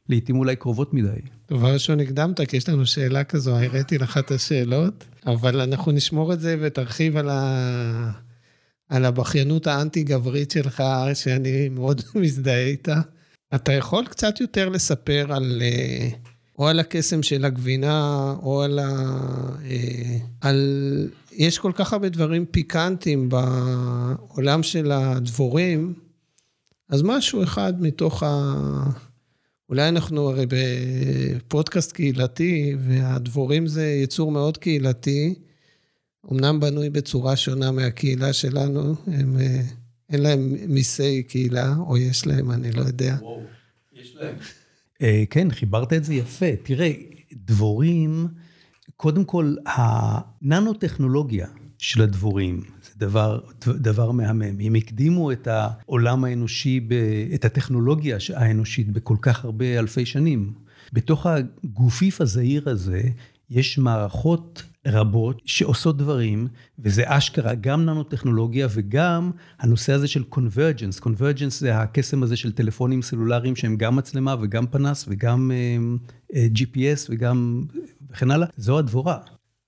ולעיתים 0.08 0.38
אולי 0.38 0.56
קרובות 0.56 0.94
מדי. 0.94 1.20
דבר 1.50 1.72
ראשון 1.72 2.00
הקדמת, 2.00 2.40
כי 2.40 2.56
יש 2.56 2.68
לנו 2.68 2.86
שאלה 2.86 3.24
כזו, 3.24 3.56
הראיתי 3.56 3.98
לך 3.98 4.18
את 4.18 4.30
השאלות, 4.30 5.04
אבל 5.26 5.60
אנחנו 5.60 5.92
נשמור 5.92 6.32
את 6.32 6.40
זה 6.40 6.56
ותרחיב 6.60 7.16
על, 7.16 7.28
ה... 7.28 8.10
על 8.88 9.04
הבכיינות 9.04 9.66
האנטי-גברית 9.66 10.50
שלך, 10.50 10.82
שאני 11.14 11.68
מאוד 11.68 12.02
מזדהה 12.22 12.66
איתה. 12.66 13.00
אתה 13.54 13.72
יכול 13.72 14.06
קצת 14.06 14.40
יותר 14.40 14.68
לספר 14.68 15.26
על, 15.28 15.62
אה, 15.62 16.08
או 16.58 16.68
על 16.68 16.80
הקסם 16.80 17.22
של 17.22 17.44
הגבינה, 17.44 18.34
או 18.42 18.62
על 18.62 18.78
ה... 18.78 18.88
אה, 19.64 20.18
על... 20.40 21.08
יש 21.32 21.58
כל 21.58 21.72
כך 21.74 21.92
הרבה 21.92 22.08
דברים 22.08 22.46
פיקנטיים 22.46 23.28
בעולם 23.28 24.62
של 24.62 24.92
הדבורים, 24.92 25.94
אז 26.88 27.02
משהו 27.02 27.42
אחד 27.42 27.82
מתוך 27.82 28.22
ה... 28.22 28.54
אולי 29.68 29.88
אנחנו 29.88 30.30
הרי 30.30 30.46
בפודקאסט 30.48 31.92
קהילתי, 31.92 32.74
והדבורים 32.80 33.66
זה 33.66 33.86
יצור 33.86 34.32
מאוד 34.32 34.56
קהילתי, 34.58 35.34
אמנם 36.32 36.60
בנוי 36.60 36.90
בצורה 36.90 37.36
שונה 37.36 37.70
מהקהילה 37.70 38.32
שלנו, 38.32 38.94
הם... 39.06 39.36
אין 40.10 40.22
להם 40.22 40.54
מיסי 40.68 41.22
קהילה, 41.22 41.76
או 41.76 41.96
יש 41.96 42.26
להם, 42.26 42.50
אני 42.50 42.72
לא 42.72 42.80
יודע. 42.80 43.16
וואו, 43.20 43.42
יש 43.94 44.16
להם. 44.16 44.34
אה, 45.02 45.24
כן, 45.30 45.50
חיברת 45.50 45.92
את 45.92 46.04
זה 46.04 46.14
יפה. 46.14 46.46
תראה, 46.62 46.92
דבורים, 47.32 48.28
קודם 48.96 49.24
כל, 49.24 49.54
הננו-טכנולוגיה 49.66 51.46
של 51.78 52.02
הדבורים, 52.02 52.60
זה 52.82 52.90
דבר, 52.96 53.40
דבר 53.66 54.10
מהמם. 54.10 54.60
הם 54.60 54.74
הקדימו 54.74 55.32
את 55.32 55.48
העולם 55.50 56.24
האנושי, 56.24 56.88
את 57.34 57.44
הטכנולוגיה 57.44 58.16
האנושית 58.34 58.90
בכל 58.90 59.16
כך 59.22 59.44
הרבה 59.44 59.78
אלפי 59.78 60.06
שנים. 60.06 60.52
בתוך 60.92 61.26
הגופיף 61.26 62.20
הזעיר 62.20 62.68
הזה, 62.70 63.02
יש 63.50 63.78
מערכות 63.78 64.62
רבות 64.86 65.42
שעושות 65.44 65.96
דברים, 65.96 66.48
וזה 66.78 67.02
אשכרה 67.06 67.54
גם 67.54 67.84
ננו-טכנולוגיה 67.84 68.66
וגם 68.70 69.30
הנושא 69.58 69.92
הזה 69.92 70.08
של 70.08 70.22
קונברג'נס. 70.22 71.00
קונברג'נס 71.00 71.60
זה 71.60 71.78
הקסם 71.78 72.22
הזה 72.22 72.36
של 72.36 72.52
טלפונים 72.52 73.02
סלולריים 73.02 73.56
שהם 73.56 73.76
גם 73.76 73.96
מצלמה 73.96 74.34
וגם 74.40 74.66
פנס 74.66 75.04
וגם 75.08 75.50
uh, 75.50 76.32
uh, 76.32 76.36
GPS 76.54 77.06
וגם 77.10 77.64
וכן 78.10 78.30
הלאה, 78.30 78.48
זו 78.56 78.78
הדבורה. 78.78 79.18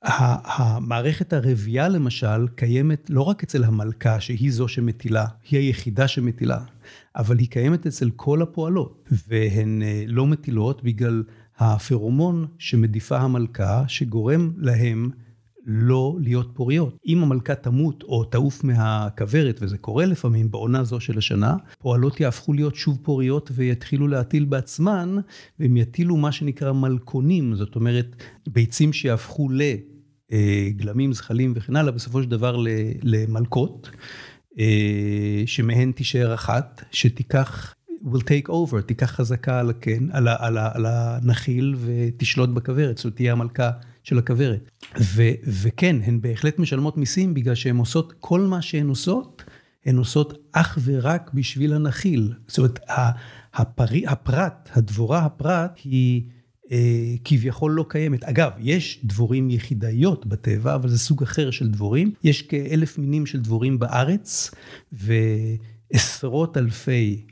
המערכת 0.02 1.32
הרבייה 1.32 1.88
למשל 1.88 2.48
קיימת 2.54 3.10
לא 3.10 3.22
רק 3.22 3.42
אצל 3.42 3.64
המלכה 3.64 4.20
שהיא 4.20 4.52
זו 4.52 4.68
שמטילה, 4.68 5.26
היא 5.50 5.60
היחידה 5.60 6.08
שמטילה, 6.08 6.58
אבל 7.16 7.38
היא 7.38 7.48
קיימת 7.48 7.86
אצל 7.86 8.10
כל 8.16 8.42
הפועלות, 8.42 9.08
והן 9.28 9.82
אה, 9.82 10.04
לא 10.06 10.26
מטילות 10.26 10.82
בגלל 10.82 11.22
הפרומון 11.58 12.46
שמדיפה 12.58 13.18
המלכה, 13.18 13.84
שגורם 13.88 14.52
להם 14.56 15.10
לא 15.70 16.16
להיות 16.20 16.50
פוריות. 16.54 16.98
אם 17.06 17.22
המלכה 17.22 17.54
תמות 17.54 18.02
או 18.02 18.24
תעוף 18.24 18.64
מהכוורת, 18.64 19.58
וזה 19.62 19.78
קורה 19.78 20.06
לפעמים 20.06 20.50
בעונה 20.50 20.84
זו 20.84 21.00
של 21.00 21.18
השנה, 21.18 21.56
פועלות 21.78 22.20
יהפכו 22.20 22.52
להיות 22.52 22.74
שוב 22.74 22.98
פוריות 23.02 23.50
ויתחילו 23.54 24.08
להטיל 24.08 24.44
בעצמן, 24.44 25.16
והם 25.60 25.76
יטילו 25.76 26.16
מה 26.16 26.32
שנקרא 26.32 26.72
מלכונים, 26.72 27.54
זאת 27.54 27.76
אומרת, 27.76 28.16
ביצים 28.48 28.92
שיהפכו 28.92 29.48
לגלמים, 30.30 31.12
זחלים 31.12 31.52
וכן 31.56 31.76
הלאה, 31.76 31.92
בסופו 31.92 32.22
של 32.22 32.28
דבר 32.28 32.56
למלכות. 33.02 33.90
אה, 34.58 35.42
שמהן 35.46 35.92
תישאר 35.92 36.34
אחת, 36.34 36.84
שתיקח 36.90 37.74
will 38.14 38.22
take 38.22 38.48
over, 38.48 38.82
תיקח 38.86 39.10
חזקה 39.10 39.60
על 39.60 39.70
הקן, 39.70 40.08
על, 40.12 40.28
על, 40.28 40.58
על 40.58 40.86
הנחיל 40.86 41.76
ותשלוט 41.78 42.50
בכוורת, 42.50 42.98
זאת 42.98 43.16
תהיה 43.16 43.32
המלכה 43.32 43.70
של 44.02 44.18
הכוורת. 44.18 44.70
וכן, 45.62 45.96
הן 46.04 46.20
בהחלט 46.20 46.58
משלמות 46.58 46.96
מיסים 46.96 47.34
בגלל 47.34 47.54
שהן 47.54 47.76
עושות, 47.76 48.12
כל 48.20 48.40
מה 48.40 48.62
שהן 48.62 48.88
עושות, 48.88 49.42
הן 49.86 49.96
עושות 49.96 50.38
אך 50.52 50.78
ורק 50.84 51.30
בשביל 51.34 51.74
הנחיל. 51.74 52.32
זאת 52.46 52.58
אומרת, 52.58 52.78
הפרי, 53.54 54.06
הפרט, 54.06 54.68
הדבורה 54.74 55.18
הפרט, 55.18 55.80
היא 55.84 56.22
אה, 56.72 57.14
כביכול 57.24 57.72
לא 57.72 57.84
קיימת. 57.88 58.24
אגב, 58.24 58.50
יש 58.58 59.00
דבורים 59.04 59.50
יחידאיות 59.50 60.26
בטבע, 60.26 60.74
אבל 60.74 60.88
זה 60.88 60.98
סוג 60.98 61.22
אחר 61.22 61.50
של 61.50 61.68
דבורים. 61.68 62.12
יש 62.24 62.42
כאלף 62.42 62.98
מינים 62.98 63.26
של 63.26 63.40
דבורים 63.40 63.78
בארץ, 63.78 64.50
ועשרות 64.92 66.56
אלפי, 66.56 67.26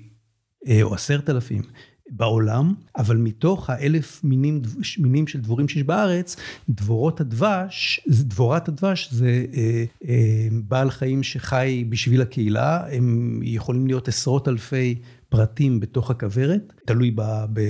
או 0.83 0.95
עשרת 0.95 1.31
אלפים, 1.31 1.63
בעולם, 2.11 2.75
אבל 2.97 3.17
מתוך 3.17 3.71
האלף 3.71 4.25
מינים, 4.25 4.63
מינים 4.99 5.27
של 5.27 5.41
דבורים 5.41 5.69
שיש 5.69 5.83
בארץ, 5.83 6.37
דבורות 6.69 7.21
הדבש, 7.21 8.01
דבורת 8.09 8.69
הדבש 8.69 9.09
זה 9.13 9.45
אה, 9.55 9.85
אה, 10.09 10.49
בעל 10.53 10.91
חיים 10.91 11.23
שחי 11.23 11.85
בשביל 11.89 12.23
הקהילה, 12.23 12.87
הם 12.93 13.41
יכולים 13.43 13.87
להיות 13.87 14.09
עשרות 14.09 14.49
אלפי 14.49 14.99
פרטים 15.29 15.81
בתוך 15.81 16.11
הכוורת, 16.11 16.73
תלוי 16.85 17.11
ב, 17.11 17.23
ב, 17.53 17.61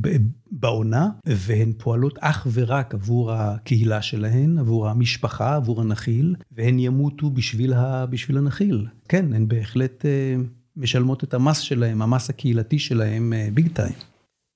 ב, 0.00 0.16
בעונה, 0.50 1.08
והן 1.26 1.72
פועלות 1.78 2.18
אך 2.20 2.46
ורק 2.52 2.94
עבור 2.94 3.32
הקהילה 3.32 4.02
שלהן, 4.02 4.58
עבור 4.58 4.88
המשפחה, 4.88 5.56
עבור 5.56 5.80
הנחיל, 5.80 6.34
והן 6.52 6.78
ימותו 6.78 7.30
בשביל, 7.30 7.72
ה, 7.72 8.06
בשביל 8.06 8.38
הנחיל. 8.38 8.86
כן, 9.08 9.32
הן 9.32 9.48
בהחלט 9.48 10.04
אה, 10.06 10.36
משלמות 10.76 11.24
את 11.24 11.34
המס 11.34 11.58
שלהן, 11.58 12.02
המס 12.02 12.30
הקהילתי 12.30 12.78
שלהן 12.78 13.32
ביג 13.54 13.68
טיים. 13.74 13.94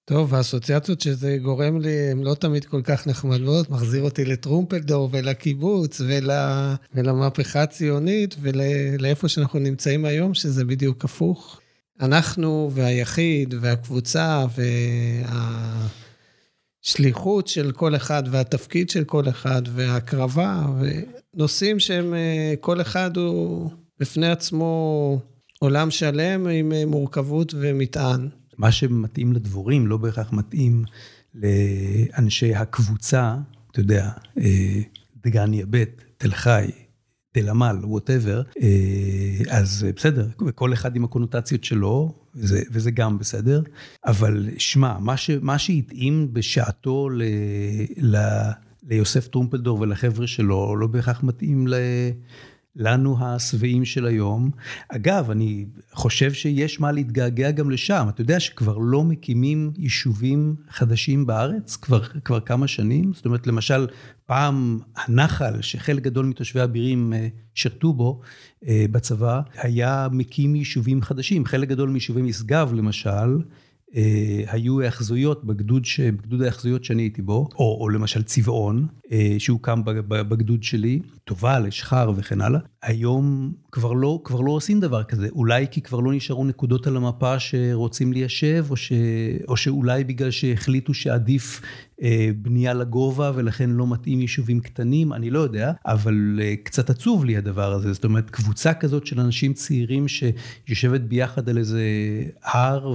טוב, 0.04 0.34
האסוציאציות 0.34 1.00
שזה 1.00 1.38
גורם 1.42 1.80
לי, 1.80 2.10
הן 2.10 2.22
לא 2.22 2.34
תמיד 2.34 2.64
כל 2.64 2.82
כך 2.84 3.06
נחמדות, 3.06 3.70
מחזיר 3.70 4.02
אותי 4.02 4.24
לטרומפלדור 4.24 5.08
ולקיבוץ 5.12 6.00
ול, 6.00 6.30
ולמהפכה 6.94 7.62
הציונית 7.62 8.36
ולאיפה 8.40 9.28
שאנחנו 9.28 9.58
נמצאים 9.58 10.04
היום, 10.04 10.34
שזה 10.34 10.64
בדיוק 10.64 11.04
הפוך. 11.04 11.60
אנחנו 12.00 12.70
והיחיד 12.74 13.54
והקבוצה 13.60 14.46
והשליחות 16.84 17.48
של 17.48 17.72
כל 17.72 17.96
אחד 17.96 18.22
והתפקיד 18.30 18.90
של 18.90 19.04
כל 19.04 19.28
אחד 19.28 19.62
וההקרבה 19.74 20.66
ונושאים 21.34 21.80
שהם, 21.80 22.14
כל 22.60 22.80
אחד 22.80 23.16
הוא 23.16 23.70
בפני 23.98 24.30
עצמו 24.30 25.18
עולם 25.62 25.90
שלם 25.90 26.46
עם 26.46 26.72
מורכבות 26.86 27.54
ומטען. 27.60 28.28
מה 28.58 28.72
שמתאים 28.72 29.32
לדבורים 29.32 29.86
לא 29.86 29.96
בהכרח 29.96 30.32
מתאים 30.32 30.84
לאנשי 31.34 32.54
הקבוצה, 32.54 33.36
אתה 33.70 33.80
יודע, 33.80 34.10
אה, 34.38 34.80
דגניה 35.24 35.66
ב', 35.70 35.84
תל 36.18 36.30
חי, 36.30 36.70
תל 37.32 37.48
עמל, 37.48 37.76
ווטאבר, 37.82 38.42
אה, 38.62 39.38
אז 39.48 39.86
בסדר, 39.96 40.28
כל 40.54 40.72
אחד 40.72 40.96
עם 40.96 41.04
הקונוטציות 41.04 41.64
שלו, 41.64 42.14
וזה, 42.34 42.62
וזה 42.72 42.90
גם 42.90 43.18
בסדר, 43.18 43.62
אבל 44.06 44.48
שמע, 44.58 44.98
מה, 44.98 45.14
מה 45.42 45.58
שהתאים 45.58 46.34
בשעתו 46.34 47.08
ל, 47.08 47.22
ל, 47.96 48.16
ליוסף 48.88 49.28
טרומפלדור 49.28 49.80
ולחבר'ה 49.80 50.26
שלו, 50.26 50.76
לא 50.76 50.86
בהכרח 50.86 51.22
מתאים 51.22 51.68
ל... 51.68 51.74
לנו 52.76 53.24
השבעים 53.24 53.84
של 53.84 54.06
היום. 54.06 54.50
אגב, 54.88 55.30
אני 55.30 55.66
חושב 55.92 56.32
שיש 56.32 56.80
מה 56.80 56.92
להתגעגע 56.92 57.50
גם 57.50 57.70
לשם. 57.70 58.06
אתה 58.08 58.20
יודע 58.20 58.40
שכבר 58.40 58.78
לא 58.78 59.04
מקימים 59.04 59.72
יישובים 59.76 60.54
חדשים 60.70 61.26
בארץ, 61.26 61.76
כבר, 61.76 62.02
כבר 62.02 62.40
כמה 62.40 62.68
שנים. 62.68 63.12
זאת 63.14 63.24
אומרת, 63.24 63.46
למשל, 63.46 63.86
פעם 64.26 64.78
הנחל, 64.96 65.62
שחלק 65.62 66.02
גדול 66.02 66.26
מתושבי 66.26 66.62
אבירים 66.62 67.12
אה, 67.12 67.28
שירתו 67.54 67.92
בו 67.92 68.20
אה, 68.68 68.84
בצבא, 68.90 69.40
היה 69.54 70.08
מקים 70.12 70.56
יישובים 70.56 71.02
חדשים. 71.02 71.44
חלק 71.44 71.68
גדול 71.68 71.88
מיישובי 71.88 72.22
משגב, 72.22 72.72
למשל, 72.74 73.38
אה, 73.96 74.42
היו 74.46 74.80
היאחזויות 74.80 75.44
בגדוד, 75.44 75.84
ש... 75.84 76.00
בגדוד 76.00 76.40
ההיאחזויות 76.40 76.84
שאני 76.84 77.02
הייתי 77.02 77.22
בו, 77.22 77.48
או, 77.54 77.78
או 77.80 77.88
למשל 77.88 78.22
צבעון, 78.22 78.86
שהוקם 79.38 79.82
בגדוד 80.08 80.62
שלי, 80.62 81.00
תובל, 81.24 81.66
אשחר 81.68 82.12
וכן 82.16 82.40
הלאה. 82.40 82.60
היום 82.82 83.52
כבר 83.72 83.92
לא, 83.92 84.20
כבר 84.24 84.40
לא 84.40 84.50
עושים 84.50 84.80
דבר 84.80 85.02
כזה, 85.02 85.28
אולי 85.32 85.66
כי 85.70 85.80
כבר 85.80 86.00
לא 86.00 86.12
נשארו 86.12 86.44
נקודות 86.44 86.86
על 86.86 86.96
המפה 86.96 87.38
שרוצים 87.38 88.12
ליישב, 88.12 88.66
או, 88.70 88.76
ש... 88.76 88.92
או 89.48 89.56
שאולי 89.56 90.04
בגלל 90.04 90.30
שהחליטו 90.30 90.94
שעדיף 90.94 91.60
אה, 92.02 92.30
בנייה 92.36 92.74
לגובה 92.74 93.32
ולכן 93.34 93.70
לא 93.70 93.86
מתאים 93.86 94.20
יישובים 94.20 94.60
קטנים, 94.60 95.12
אני 95.12 95.30
לא 95.30 95.38
יודע, 95.38 95.72
אבל 95.86 96.40
אה, 96.42 96.54
קצת 96.64 96.90
עצוב 96.90 97.24
לי 97.24 97.36
הדבר 97.36 97.72
הזה, 97.72 97.92
זאת 97.92 98.04
אומרת, 98.04 98.30
קבוצה 98.30 98.74
כזאת 98.74 99.06
של 99.06 99.20
אנשים 99.20 99.52
צעירים 99.52 100.06
שיושבת 100.08 101.00
ביחד 101.00 101.48
על 101.48 101.58
איזה 101.58 101.82
הר 102.44 102.94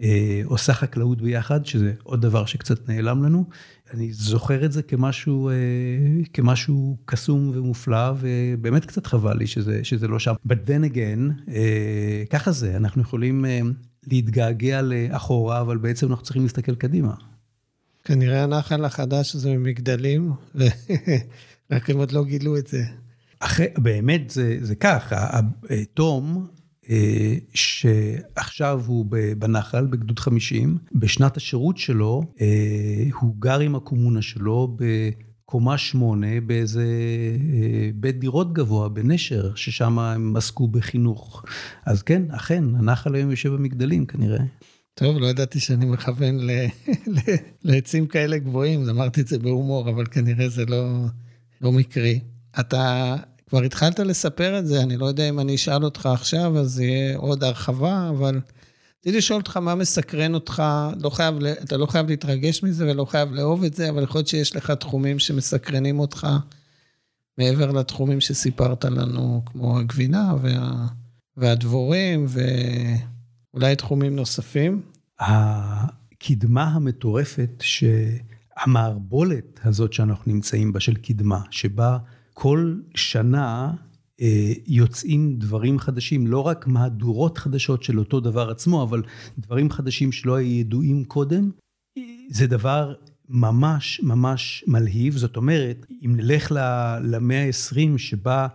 ועושה 0.00 0.74
חקלאות 0.74 1.22
ביחד, 1.22 1.66
שזה 1.66 1.92
עוד 2.02 2.22
דבר 2.22 2.44
שקצת 2.46 2.88
נעלם 2.88 3.22
לנו. 3.22 3.44
אני 3.92 4.12
זוכר 4.12 4.64
את 4.64 4.72
זה 4.72 4.82
כמשהו, 4.82 5.48
אה, 5.48 5.54
כמשהו 6.32 6.96
קסום 7.04 7.50
ומופלא, 7.54 8.12
ובאמת 8.20 8.84
קצת 8.84 9.06
חבל 9.06 9.36
לי 9.36 9.46
שזה, 9.46 9.84
שזה 9.84 10.08
לא 10.08 10.18
שם. 10.18 10.34
But 10.48 10.56
then 10.66 10.94
again, 10.94 11.50
ככה 12.30 12.52
זה, 12.52 12.76
אנחנו 12.76 13.02
יכולים 13.02 13.44
להתגעגע 14.06 14.82
לאחורה, 14.82 15.60
אבל 15.60 15.76
בעצם 15.76 16.10
אנחנו 16.10 16.24
צריכים 16.24 16.42
להסתכל 16.42 16.74
קדימה. 16.74 17.14
כנראה 18.04 18.42
הנחל 18.42 18.84
החדש 18.84 19.34
הזה 19.34 19.50
ממגדלים, 19.50 20.32
רק 21.72 21.90
הם 21.90 21.98
עוד 21.98 22.12
לא 22.12 22.24
גילו 22.24 22.58
את 22.58 22.66
זה. 22.66 22.84
אחרי, 23.40 23.66
באמת 23.78 24.30
זה, 24.30 24.58
זה 24.60 24.74
כך, 24.74 25.12
תום, 25.94 26.46
אה, 26.50 26.61
שעכשיו 27.54 28.82
הוא 28.86 29.06
בנחל, 29.38 29.86
בגדוד 29.86 30.18
50, 30.18 30.78
בשנת 30.94 31.36
השירות 31.36 31.78
שלו, 31.78 32.22
אה, 32.40 33.04
הוא 33.20 33.34
גר 33.38 33.60
עם 33.60 33.74
הקומונה 33.74 34.22
שלו 34.22 34.76
בקומה 34.76 35.78
שמונה, 35.78 36.40
באיזה 36.46 36.84
אה, 37.52 37.90
בית 37.94 38.18
דירות 38.18 38.52
גבוה 38.52 38.88
בנשר, 38.88 39.54
ששם 39.54 39.98
הם 39.98 40.36
עסקו 40.36 40.68
בחינוך. 40.68 41.44
אז 41.86 42.02
כן, 42.02 42.22
אכן, 42.30 42.64
הנחל 42.74 43.14
היום 43.14 43.30
יושב 43.30 43.52
במגדלים 43.52 44.06
כנראה. 44.06 44.44
טוב, 44.94 45.18
לא 45.18 45.26
ידעתי 45.26 45.60
שאני 45.60 45.84
מכוון 45.84 46.38
לעצים 47.64 48.06
כאלה 48.06 48.38
גבוהים, 48.38 48.88
אמרתי 48.88 49.20
את 49.20 49.28
זה 49.28 49.38
בהומור, 49.38 49.90
אבל 49.90 50.06
כנראה 50.06 50.48
זה 50.48 50.64
לא, 50.64 51.04
לא 51.60 51.72
מקרי. 51.72 52.20
אתה 52.60 53.16
כבר 53.52 53.62
התחלת 53.62 53.98
לספר 53.98 54.58
את 54.58 54.66
זה, 54.66 54.82
אני 54.82 54.96
לא 54.96 55.06
יודע 55.06 55.28
אם 55.28 55.40
אני 55.40 55.54
אשאל 55.54 55.84
אותך 55.84 56.06
עכשיו, 56.06 56.58
אז 56.58 56.80
יהיה 56.80 57.16
עוד 57.16 57.44
הרחבה, 57.44 58.08
אבל 58.08 58.40
רציתי 59.00 59.18
לשאול 59.18 59.40
אותך 59.40 59.56
מה 59.56 59.74
מסקרן 59.74 60.34
אותך, 60.34 60.62
לא 61.00 61.10
חייב, 61.10 61.34
אתה 61.44 61.76
לא 61.76 61.86
חייב 61.86 62.08
להתרגש 62.08 62.62
מזה 62.62 62.90
ולא 62.90 63.04
חייב 63.04 63.32
לאהוב 63.32 63.64
את 63.64 63.74
זה, 63.74 63.90
אבל 63.90 64.02
יכול 64.02 64.18
להיות 64.18 64.28
שיש 64.28 64.56
לך 64.56 64.70
תחומים 64.70 65.18
שמסקרנים 65.18 65.98
אותך 65.98 66.26
מעבר 67.38 67.70
לתחומים 67.70 68.20
שסיפרת 68.20 68.84
לנו, 68.84 69.42
כמו 69.46 69.78
הגבינה 69.78 70.34
וה, 70.42 70.86
והדבורים, 71.36 72.26
ו... 72.28 72.40
אולי 73.54 73.76
תחומים 73.76 74.16
נוספים? 74.16 74.82
הקדמה 75.20 76.64
המטורפת, 76.64 77.62
שהמערבולת 77.62 79.60
הזאת 79.64 79.92
שאנחנו 79.92 80.32
נמצאים 80.32 80.72
בה, 80.72 80.80
של 80.80 80.94
קדמה, 80.94 81.40
שבה 81.50 81.98
כל 82.32 82.76
שנה 82.94 83.72
אה, 84.20 84.52
יוצאים 84.66 85.36
דברים 85.38 85.78
חדשים, 85.78 86.26
לא 86.26 86.40
רק 86.40 86.66
מהדורות 86.66 87.38
חדשות 87.38 87.82
של 87.82 87.98
אותו 87.98 88.20
דבר 88.20 88.50
עצמו, 88.50 88.82
אבל 88.82 89.02
דברים 89.38 89.70
חדשים 89.70 90.12
שלא 90.12 90.34
היו 90.34 90.60
ידועים 90.60 91.04
קודם, 91.04 91.50
זה 92.30 92.46
דבר 92.46 92.94
ממש 93.28 94.00
ממש 94.02 94.64
מלהיב. 94.66 95.16
זאת 95.16 95.36
אומרת, 95.36 95.86
אם 96.04 96.16
נלך 96.16 96.52
למאה 97.02 97.46
ה-20, 97.46 97.98
שבה 97.98 98.46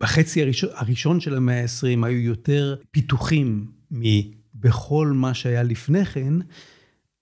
בחצי 0.00 0.42
הראשון, 0.42 0.70
הראשון 0.74 1.20
של 1.20 1.36
המאה 1.36 1.62
ה-20 1.62 2.06
היו 2.06 2.18
יותר 2.18 2.76
פיתוחים 2.90 3.66
בכל 4.54 5.12
מה 5.14 5.34
שהיה 5.34 5.62
לפני 5.62 6.04
כן, 6.04 6.34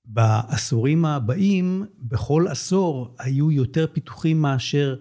בעשורים 0.05 1.05
הבאים, 1.05 1.85
בכל 1.98 2.46
עשור 2.48 3.14
היו 3.18 3.50
יותר 3.50 3.87
פיתוחים 3.92 4.42
מאשר 4.42 4.96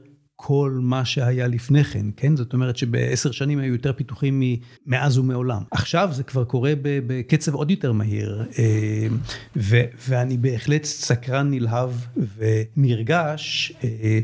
כל 0.45 0.79
מה 0.81 1.05
שהיה 1.05 1.47
לפני 1.47 1.83
כן, 1.83 2.05
כן? 2.17 2.35
זאת 2.35 2.53
אומרת 2.53 2.77
שבעשר 2.77 3.31
שנים 3.31 3.59
היו 3.59 3.73
יותר 3.73 3.93
פיתוחים 3.93 4.43
מאז 4.85 5.17
ומעולם. 5.17 5.63
עכשיו 5.71 6.09
זה 6.11 6.23
כבר 6.23 6.43
קורה 6.43 6.73
בקצב 6.83 7.53
עוד 7.53 7.71
יותר 7.71 7.91
מהיר, 7.91 8.45
אה, 8.59 9.07
ו- 9.55 9.83
ואני 10.07 10.37
בהחלט 10.37 10.83
סקרן, 10.83 11.51
נלהב 11.51 11.91
ונרגש 12.37 13.73
אה, 13.83 14.19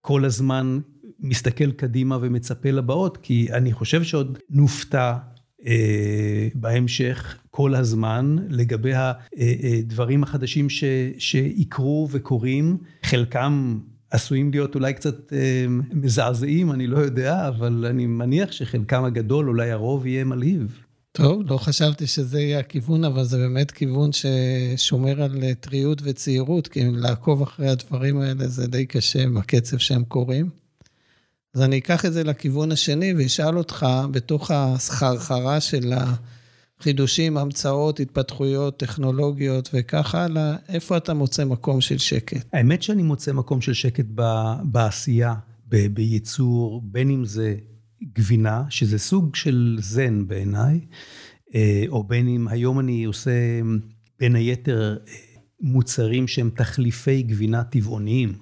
כל 0.00 0.24
הזמן 0.24 0.78
מסתכל 1.20 1.72
קדימה 1.72 2.18
ומצפה 2.20 2.70
לבאות, 2.70 3.16
כי 3.16 3.48
אני 3.52 3.72
חושב 3.72 4.02
שעוד 4.02 4.38
נופתע 4.50 5.14
אה, 5.66 6.48
בהמשך 6.54 7.38
כל 7.50 7.74
הזמן 7.74 8.36
לגבי 8.48 8.92
הדברים 8.94 10.22
החדשים 10.22 10.70
ש, 10.70 10.84
שיקרו 11.18 12.08
וקורים, 12.10 12.76
חלקם 13.02 13.78
עשויים 14.14 14.50
להיות 14.50 14.74
אולי 14.74 14.92
קצת 14.92 15.32
אה, 15.32 15.66
מזעזעים, 15.92 16.72
אני 16.72 16.86
לא 16.86 16.98
יודע, 16.98 17.48
אבל 17.48 17.86
אני 17.90 18.06
מניח 18.06 18.52
שחלקם 18.52 19.04
הגדול, 19.04 19.48
אולי 19.48 19.70
הרוב, 19.70 20.06
יהיה 20.06 20.24
מלהיב. 20.24 20.80
טוב, 21.12 21.42
לא 21.50 21.56
חשבתי 21.56 22.06
שזה 22.06 22.40
יהיה 22.40 22.58
הכיוון, 22.58 23.04
אבל 23.04 23.24
זה 23.24 23.38
באמת 23.38 23.70
כיוון 23.70 24.10
ששומר 24.12 25.22
על 25.22 25.54
טריות 25.60 26.00
וצעירות, 26.04 26.68
כי 26.68 26.84
לעקוב 26.92 27.42
אחרי 27.42 27.68
הדברים 27.68 28.20
האלה 28.20 28.48
זה 28.48 28.66
די 28.66 28.86
קשה 28.86 29.28
בקצב 29.28 29.78
שהם 29.78 30.04
קורים. 30.04 30.50
אז 31.54 31.62
אני 31.62 31.78
אקח 31.78 32.04
את 32.04 32.12
זה 32.12 32.24
לכיוון 32.24 32.72
השני 32.72 33.14
ואשאל 33.14 33.58
אותך, 33.58 33.86
בתוך 34.10 34.50
הסחרחרה 34.50 35.60
של 35.60 35.92
החידושים, 36.80 37.36
המצאות, 37.36 38.00
התפתחויות, 38.00 38.78
טכנולוגיות 38.78 39.70
וכך 39.74 40.14
הלאה, 40.14 40.56
איפה 40.68 40.96
אתה 40.96 41.14
מוצא 41.14 41.44
מקום 41.44 41.80
של 41.80 41.98
שקט? 41.98 42.46
האמת 42.52 42.82
שאני 42.82 43.02
מוצא 43.02 43.32
מקום 43.32 43.60
של 43.60 43.72
שקט 43.72 44.06
בעשייה, 44.62 45.34
בייצור, 45.66 46.82
בין 46.84 47.10
אם 47.10 47.24
זה 47.24 47.56
גבינה, 48.12 48.64
שזה 48.70 48.98
סוג 48.98 49.36
של 49.36 49.78
זן 49.80 50.26
בעיניי, 50.26 50.80
אה, 51.54 51.84
או 51.88 52.04
בין 52.04 52.28
אם 52.28 52.48
היום 52.48 52.80
אני 52.80 53.04
עושה 53.04 53.30
בין 54.20 54.36
היתר 54.36 54.96
אה, 55.08 55.12
מוצרים 55.60 56.28
שהם 56.28 56.50
תחליפי 56.56 57.22
גבינה 57.22 57.64
טבעוניים. 57.64 58.32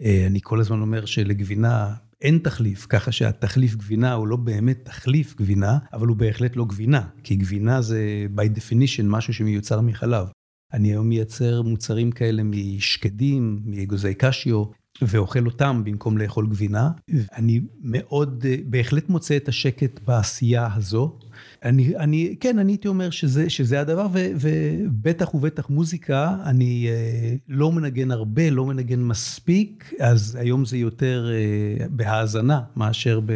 אה, 0.00 0.26
אני 0.26 0.40
כל 0.42 0.60
הזמן 0.60 0.80
אומר 0.80 1.04
שלגבינה 1.04 1.94
אין 2.26 2.38
תחליף, 2.38 2.86
ככה 2.88 3.12
שהתחליף 3.12 3.74
גבינה 3.74 4.12
הוא 4.12 4.26
לא 4.26 4.36
באמת 4.36 4.78
תחליף 4.84 5.36
גבינה, 5.36 5.78
אבל 5.92 6.06
הוא 6.06 6.16
בהחלט 6.16 6.56
לא 6.56 6.64
גבינה, 6.64 7.00
כי 7.22 7.36
גבינה 7.36 7.82
זה 7.82 8.26
by 8.36 8.58
definition 8.58 9.02
משהו 9.04 9.34
שמיוצר 9.34 9.80
מחלב. 9.80 10.26
אני 10.72 10.88
היום 10.88 11.08
מייצר 11.08 11.62
מוצרים 11.62 12.10
כאלה 12.10 12.42
משקדים, 12.42 13.60
מאגוזי 13.64 14.14
קשיו, 14.14 14.64
ואוכל 15.02 15.46
אותם 15.46 15.82
במקום 15.84 16.18
לאכול 16.18 16.46
גבינה. 16.46 16.90
אני 17.36 17.60
מאוד, 17.80 18.44
בהחלט 18.66 19.08
מוצא 19.08 19.36
את 19.36 19.48
השקט 19.48 20.00
בעשייה 20.04 20.68
הזו. 20.74 21.18
אני, 21.66 21.96
אני, 21.96 22.36
כן, 22.40 22.58
אני 22.58 22.72
הייתי 22.72 22.88
אומר 22.88 23.10
שזה, 23.10 23.50
שזה 23.50 23.80
הדבר, 23.80 24.06
ו, 24.12 24.26
ובטח 24.40 25.34
ובטח 25.34 25.70
מוזיקה, 25.70 26.36
אני 26.44 26.88
אה, 26.88 27.34
לא 27.48 27.72
מנגן 27.72 28.10
הרבה, 28.10 28.50
לא 28.50 28.66
מנגן 28.66 29.00
מספיק, 29.00 29.94
אז 30.00 30.38
היום 30.40 30.64
זה 30.64 30.76
יותר 30.76 31.30
אה, 31.32 31.86
בהאזנה 31.90 32.60
מאשר 32.76 33.20
ב, 33.20 33.32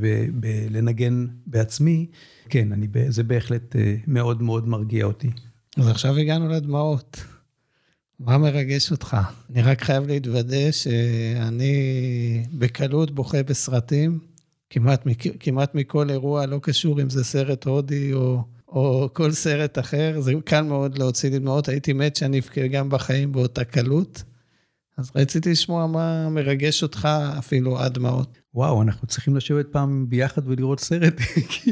ב, 0.00 0.26
ב, 0.40 0.46
לנגן 0.70 1.26
בעצמי. 1.46 2.06
כן, 2.48 2.72
אני, 2.72 2.86
זה 3.08 3.22
בהחלט 3.22 3.76
אה, 3.76 3.96
מאוד 4.06 4.42
מאוד 4.42 4.68
מרגיע 4.68 5.04
אותי. 5.04 5.30
אז 5.76 5.88
עכשיו 5.88 6.18
הגענו 6.18 6.48
לדמעות. 6.48 7.24
מה 8.20 8.38
מרגש 8.38 8.90
אותך? 8.90 9.16
אני 9.50 9.62
רק 9.62 9.82
חייב 9.82 10.06
להתוודא 10.06 10.70
שאני 10.70 11.72
בקלות 12.52 13.10
בוכה 13.10 13.42
בסרטים, 13.42 14.18
כמעט, 14.72 15.06
כמעט 15.40 15.74
מכל 15.74 16.10
אירוע, 16.10 16.46
לא 16.46 16.58
קשור 16.62 17.02
אם 17.02 17.10
זה 17.10 17.24
סרט 17.24 17.64
הודי 17.64 18.12
או, 18.12 18.44
או 18.68 19.08
כל 19.12 19.32
סרט 19.32 19.78
אחר, 19.78 20.20
זה 20.20 20.32
קל 20.44 20.60
מאוד 20.60 20.98
להוציא 20.98 21.30
לי 21.30 21.38
דמעות, 21.38 21.68
הייתי 21.68 21.92
מת 21.92 22.16
שאני 22.16 22.38
אבכה 22.38 22.66
גם 22.66 22.88
בחיים 22.88 23.32
באותה 23.32 23.64
קלות. 23.64 24.22
אז 24.98 25.10
רציתי 25.14 25.50
לשמוע 25.50 25.86
מה 25.86 26.28
מרגש 26.28 26.82
אותך 26.82 27.08
אפילו 27.38 27.78
עד 27.78 27.94
דמעות. 27.94 28.38
וואו, 28.54 28.82
אנחנו 28.82 29.08
צריכים 29.08 29.36
לשבת 29.36 29.66
פעם 29.72 30.06
ביחד 30.08 30.42
ולראות 30.48 30.80
סרט, 30.80 31.20
כי 31.50 31.70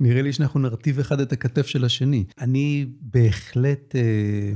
נראה 0.00 0.22
לי 0.22 0.32
שאנחנו 0.32 0.60
נרטיב 0.60 0.98
אחד 0.98 1.20
את 1.20 1.32
הכתף 1.32 1.66
של 1.66 1.84
השני. 1.84 2.24
אני 2.40 2.86
בהחלט... 3.00 3.96
אה... 3.96 4.52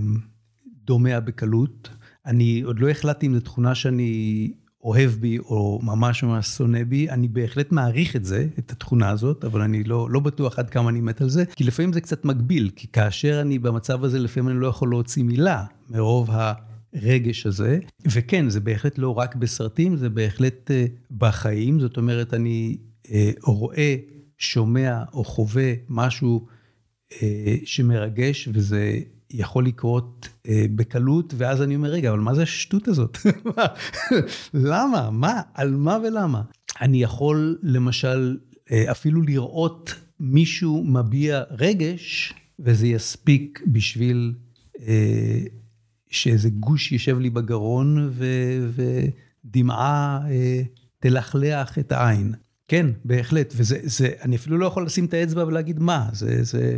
דומע 0.84 1.20
בקלות. 1.20 1.88
אני 2.26 2.60
עוד 2.60 2.80
לא 2.80 2.90
החלטתי 2.90 3.26
אם 3.26 3.34
זו 3.34 3.40
תכונה 3.40 3.74
שאני 3.74 4.52
אוהב 4.85 5.11
בי 5.11 5.38
או 5.38 5.81
ממש 5.83 6.23
ממש 6.23 6.49
שונא 6.49 6.85
בי, 6.85 7.11
אני 7.11 7.29
בהחלט 7.29 7.73
מעריך 7.73 8.16
את 8.16 8.25
זה, 8.25 8.47
את 8.59 8.70
התכונה 8.70 9.11
הזאת, 9.11 9.44
אבל 9.44 9.61
אני 9.61 9.85
לא, 9.85 10.11
לא 10.11 10.20
בטוח 10.20 10.59
עד 10.59 10.70
כמה 10.70 10.90
אני 10.90 11.01
מת 11.01 11.20
על 11.20 11.29
זה, 11.29 11.44
כי 11.44 11.64
לפעמים 11.64 11.92
זה 11.92 12.01
קצת 12.01 12.25
מגביל, 12.25 12.70
כי 12.77 12.87
כאשר 12.92 13.40
אני 13.40 13.59
במצב 13.59 14.05
הזה, 14.05 14.18
לפעמים 14.18 14.51
אני 14.51 14.61
לא 14.61 14.66
יכול 14.66 14.90
להוציא 14.90 15.23
מילה 15.23 15.64
מרוב 15.90 16.31
הרגש 16.33 17.47
הזה. 17.47 17.79
וכן, 18.07 18.49
זה 18.49 18.61
בהחלט 18.61 18.99
לא 18.99 19.18
רק 19.18 19.35
בסרטים, 19.35 19.97
זה 19.97 20.09
בהחלט 20.09 20.70
uh, 20.70 20.90
בחיים, 21.11 21.81
זאת 21.81 21.97
אומרת, 21.97 22.35
אני 22.35 22.77
uh, 23.07 23.11
רואה, 23.42 23.97
שומע 24.38 25.03
או 25.12 25.25
חווה 25.25 25.73
משהו 25.88 26.47
uh, 27.11 27.14
שמרגש, 27.64 28.49
וזה 28.53 29.01
יכול 29.37 29.66
לקרות 29.66 30.29
אה, 30.49 30.66
בקלות, 30.77 31.35
ואז 31.37 31.62
אני 31.62 31.77
אומר, 31.77 31.90
רגע, 31.90 32.11
אבל 32.11 32.18
מה 32.18 32.35
זה 32.35 32.42
השטות 32.42 32.88
הזאת? 32.88 33.18
למה? 34.55 35.11
מה? 35.11 35.40
על 35.55 35.70
מה 35.77 35.99
ולמה? 36.05 36.42
אני 36.81 37.03
יכול, 37.03 37.59
למשל, 37.62 38.37
אה, 38.70 38.90
אפילו 38.90 39.23
לראות 39.23 39.94
מישהו 40.20 40.85
מביע 40.85 41.42
רגש, 41.51 42.35
וזה 42.59 42.87
יספיק 42.87 43.61
בשביל 43.66 44.35
אה, 44.81 45.40
שאיזה 46.11 46.51
גוש 46.51 46.92
יישב 46.92 47.18
לי 47.18 47.31
בגרון, 47.31 48.11
ו, 48.12 48.27
ודמעה 49.44 50.20
אה, 50.31 50.62
תלכלח 50.99 51.79
את 51.79 51.92
העין. 51.92 52.35
כן, 52.68 52.87
בהחלט, 53.05 53.55
וזה, 53.57 53.79
זה, 53.83 54.09
אני 54.23 54.37
אפילו 54.37 54.59
לא 54.59 54.66
יכול 54.66 54.87
לשים 54.87 55.05
את 55.05 55.14
האצבע 55.14 55.44
ולהגיד 55.44 55.79
מה, 55.79 56.09
זה, 56.12 56.42
זה 56.42 56.77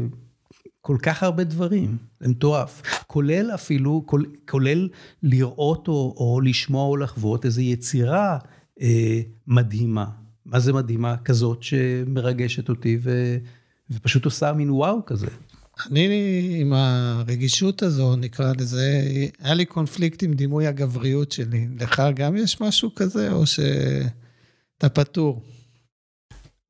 כל 0.87 0.96
כך 1.03 1.22
הרבה 1.22 1.44
דברים, 1.44 1.96
זה 2.20 2.29
מטורף. 2.29 2.83
כולל 3.07 3.51
אפילו, 3.55 4.07
כולל 4.49 4.88
לראות 5.22 5.88
או, 5.88 6.14
או 6.16 6.40
לשמוע 6.40 6.85
או 6.85 6.96
לחוות 6.96 7.44
איזו 7.44 7.61
יצירה 7.61 8.38
אה, 8.81 9.20
מדהימה. 9.46 10.07
מה 10.44 10.61
זה 10.61 10.72
מדהימה? 10.72 11.16
כזאת 11.16 11.62
שמרגשת 11.62 12.68
אותי 12.68 12.99
ו, 13.03 13.37
ופשוט 13.90 14.25
עושה 14.25 14.53
מין 14.53 14.70
וואו 14.70 15.05
כזה. 15.07 15.27
אני 15.90 16.57
עם 16.61 16.72
הרגישות 16.72 17.83
הזו, 17.83 18.16
נקרא 18.16 18.53
לזה, 18.59 19.03
היה 19.40 19.55
לי 19.55 19.64
קונפליקט 19.64 20.22
עם 20.22 20.35
דימוי 20.35 20.66
הגבריות 20.66 21.33
שלי. 21.33 21.68
לך 21.81 22.03
גם 22.14 22.37
יש 22.37 22.61
משהו 22.61 22.94
כזה, 22.94 23.33
או 23.33 23.46
שאתה 23.46 24.88
פטור? 24.88 25.42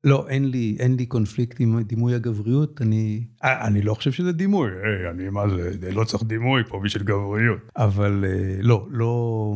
לא, 0.07 0.25
אין 0.29 0.49
לי, 0.49 0.75
אין 0.79 0.95
לי 0.95 1.05
קונפליקט 1.05 1.59
עם 1.59 1.81
דימוי 1.81 2.15
הגבריות, 2.15 2.81
אני... 2.81 3.23
אה, 3.43 3.67
אני 3.67 3.81
לא 3.81 3.93
חושב 3.93 4.11
שזה 4.11 4.31
דימוי, 4.31 4.69
היי, 4.69 5.11
אני, 5.11 5.29
מה 5.29 5.43
זה, 5.49 5.91
לא 5.91 6.03
צריך 6.03 6.23
דימוי 6.23 6.63
פה 6.69 6.79
בשביל 6.83 7.03
גבריות. 7.03 7.59
אבל 7.77 8.25
אה, 8.27 8.57
לא, 8.61 8.87
לא, 8.89 9.55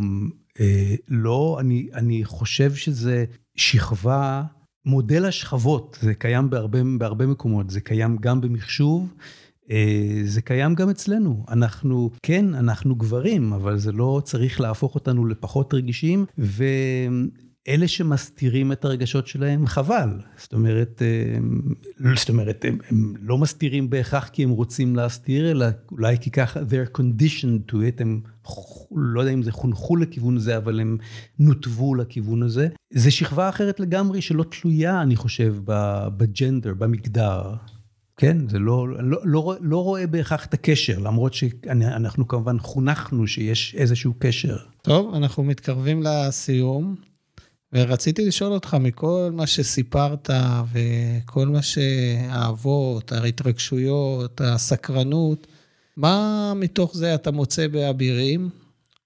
אה, 0.60 0.96
לא, 1.08 1.58
אני, 1.60 1.90
אני 1.94 2.26
חושב 2.26 2.74
שזה 2.74 3.26
שכבה, 3.56 4.44
מודל 4.86 5.26
השכבות, 5.26 5.98
זה 6.02 6.14
קיים 6.14 6.50
בהרבה, 6.50 6.80
בהרבה 6.98 7.28
מקומות, 7.28 7.70
זה 7.70 7.82
קיים 7.82 8.18
גם 8.22 8.42
במחשוב. 8.42 9.14
זה 10.24 10.42
קיים 10.42 10.76
גם 10.76 10.90
אצלנו. 10.90 11.46
אנחנו, 11.50 12.12
כן, 12.24 12.54
אנחנו 12.56 12.96
גברים, 12.96 13.54
אבל 13.54 13.78
זה 13.78 13.92
לא 13.92 14.22
צריך 14.26 14.62
להפוך 14.62 14.96
אותנו 14.96 15.26
לפחות 15.26 15.74
רגישים, 15.74 16.26
ו... 16.40 16.64
אלה 17.68 17.88
שמסתירים 17.88 18.72
את 18.72 18.86
הרגשות 18.86 19.28
שלהם, 19.28 19.68
חבל. 19.68 20.10
זאת 20.38 20.54
אומרת, 20.54 21.02
זאת 22.16 22.30
אומרת, 22.30 22.66
הם, 22.68 22.78
הם 22.90 23.14
לא 23.22 23.38
מסתירים 23.38 23.90
בהכרח 23.90 24.28
כי 24.28 24.44
הם 24.44 24.50
רוצים 24.50 24.96
להסתיר, 24.96 25.52
אלא 25.52 25.66
אולי 25.92 26.18
כי 26.22 26.32
ככה 26.32 26.60
they're 26.60 26.98
conditioned 26.98 27.72
to 27.72 27.74
it, 27.74 28.02
הם 28.02 28.22
לא 28.96 29.22
יודע 29.22 29.34
אם 29.34 29.44
זה 29.44 29.52
חונכו 29.52 29.96
לכיוון 29.96 30.38
הזה, 30.38 30.58
אבל 30.58 30.80
הם 30.80 30.98
נותבו 31.40 31.96
לכיוון 31.96 32.44
הזה. 32.44 32.68
זה 32.94 33.12
שכבה 33.12 33.50
אחרת 33.50 33.80
לגמרי 33.80 34.22
שלא 34.22 34.44
תלויה, 34.44 35.02
אני 35.02 35.16
חושב, 35.16 35.56
בג'נדר, 36.18 36.74
במגדר. 36.74 37.42
כן, 38.18 38.38
זה 38.50 38.60
לא, 38.60 38.90
לא, 38.90 39.20
לא, 39.24 39.56
לא 39.62 39.84
רואה 39.84 40.08
בהכרח 40.08 40.46
את 40.46 40.54
הקשר, 40.54 41.00
למרות 41.00 41.34
שאנחנו 41.34 42.28
כמובן 42.28 42.60
חונכנו 42.60 43.28
שיש 43.28 43.76
איזשהו 43.76 44.14
קשר. 44.20 44.58
טוב, 44.82 45.16
אנחנו 45.16 45.44
מתקרבים 45.44 46.04
לסיום. 46.04 47.11
ורציתי 47.74 48.26
לשאול 48.26 48.54
אותך, 48.54 48.78
מכל 48.80 49.30
מה 49.34 49.48
שסיפרת 49.48 50.30
וכל 50.72 51.48
מה 51.48 51.62
שהאהבות, 51.62 53.12
ההתרגשויות, 53.12 54.42
הסקרנות, 54.42 55.48
מה 55.98 56.54
מתוך 56.56 56.98
זה 56.98 57.16
אתה 57.16 57.32
מוצא 57.32 57.68
באבירים, 57.68 58.50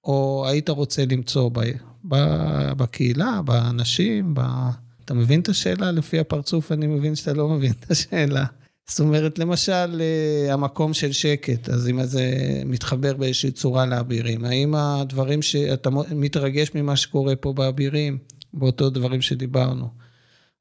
או 0.04 0.46
היית 0.48 0.70
רוצה 0.70 1.04
למצוא 1.12 1.50
ב, 1.54 1.60
ב, 2.08 2.16
בקהילה, 2.78 3.42
באנשים, 3.46 4.34
ב... 4.34 4.42
אתה 5.06 5.14
מבין 5.14 5.40
את 5.40 5.50
השאלה? 5.50 5.92
לפי 5.92 6.20
הפרצוף 6.20 6.72
אני 6.72 6.88
מבין 6.88 7.16
שאתה 7.16 7.34
לא 7.34 7.50
מבין 7.50 7.72
את 7.72 7.92
השאלה. 7.92 8.46
זאת 8.90 9.00
אומרת, 9.00 9.40
למשל, 9.40 10.02
אה, 10.02 10.54
המקום 10.54 10.94
של 10.94 11.12
שקט, 11.12 11.70
אז 11.70 11.90
אם 11.90 12.04
זה 12.04 12.32
מתחבר 12.66 13.14
באיזושהי 13.14 13.52
צורה 13.52 13.86
לאבירים, 13.86 14.46
האם 14.46 14.76
הדברים 14.76 15.42
שאתה 15.42 15.90
מתרגש 16.12 16.72
ממה 16.76 16.96
שקורה 16.96 17.36
פה 17.36 17.54
באבירים, 17.54 18.18
באותו 18.56 18.90
דברים 18.90 19.22
שדיברנו. 19.22 19.90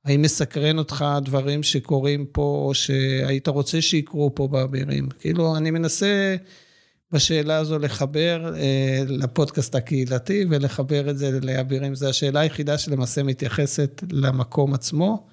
האם 0.05 0.23
מסקרן 0.23 0.79
אותך 0.79 1.05
דברים 1.25 1.63
שקורים 1.63 2.27
פה, 2.27 2.65
או 2.67 2.75
שהיית 2.75 3.49
רוצה 3.49 3.83
שיקרו 3.83 4.35
פה 4.35 4.49
באבירים? 4.49 5.09
כאילו, 5.09 5.57
אני 5.57 5.71
מנסה 5.71 6.37
בשאלה 7.13 7.57
הזו 7.57 7.79
לחבר 7.79 8.55
אה, 8.57 9.03
לפודקאסט 9.07 9.75
הקהילתי 9.75 10.45
ולחבר 10.51 11.11
את 11.11 11.19
זה 11.19 11.41
לאבירים. 11.43 11.95
זו 11.95 12.09
השאלה 12.09 12.41
היחידה 12.41 12.79
שלמעשה 12.79 13.23
מתייחסת 13.23 14.03
למקום 14.13 14.75
עצמו, 14.75 15.27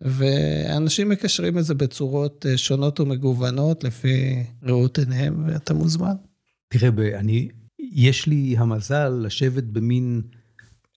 ואנשים 0.00 1.08
מקשרים 1.08 1.58
את 1.58 1.64
זה 1.64 1.74
בצורות 1.74 2.46
אה, 2.48 2.58
שונות 2.58 3.00
ומגוונות 3.00 3.84
לפי 3.84 4.42
ראות 4.62 4.98
עיניהם, 4.98 5.44
ואתה 5.46 5.74
מוזמן. 5.74 6.14
תראה, 6.68 7.18
אני, 7.18 7.48
יש 7.78 8.26
לי 8.26 8.54
המזל 8.58 9.08
לשבת 9.08 9.64
במין 9.64 10.22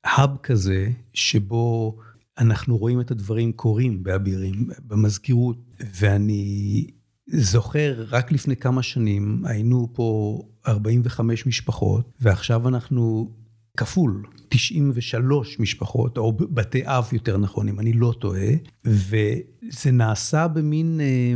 האב 0.08 0.38
כזה, 0.44 0.92
שבו 1.14 1.98
אנחנו 2.38 2.78
רואים 2.78 3.02
את 3.02 3.12
הדברים 3.12 3.52
קורים 3.52 4.04
באבירים, 4.04 4.70
במזכירות, 4.88 5.58
ואני 6.00 6.88
זוכר, 7.28 8.06
רק 8.10 8.32
לפני 8.32 8.56
כמה 8.56 8.84
שנים 8.84 9.44
היינו 9.46 9.90
פה 9.94 10.40
45 10.68 11.46
משפחות, 11.46 12.12
ועכשיו 12.22 12.68
אנחנו 12.68 13.32
כפול, 13.78 14.24
93 14.50 15.60
משפחות, 15.60 16.18
או 16.18 16.38
בתי 16.38 16.82
אב 16.86 17.10
יותר 17.12 17.38
נכון, 17.38 17.70
אם 17.70 17.80
אני 17.80 17.94
לא 17.94 18.14
טועה, 18.20 18.50
וזה 18.86 19.92
נעשה 19.92 20.48
במין 20.48 21.02
אה, 21.02 21.34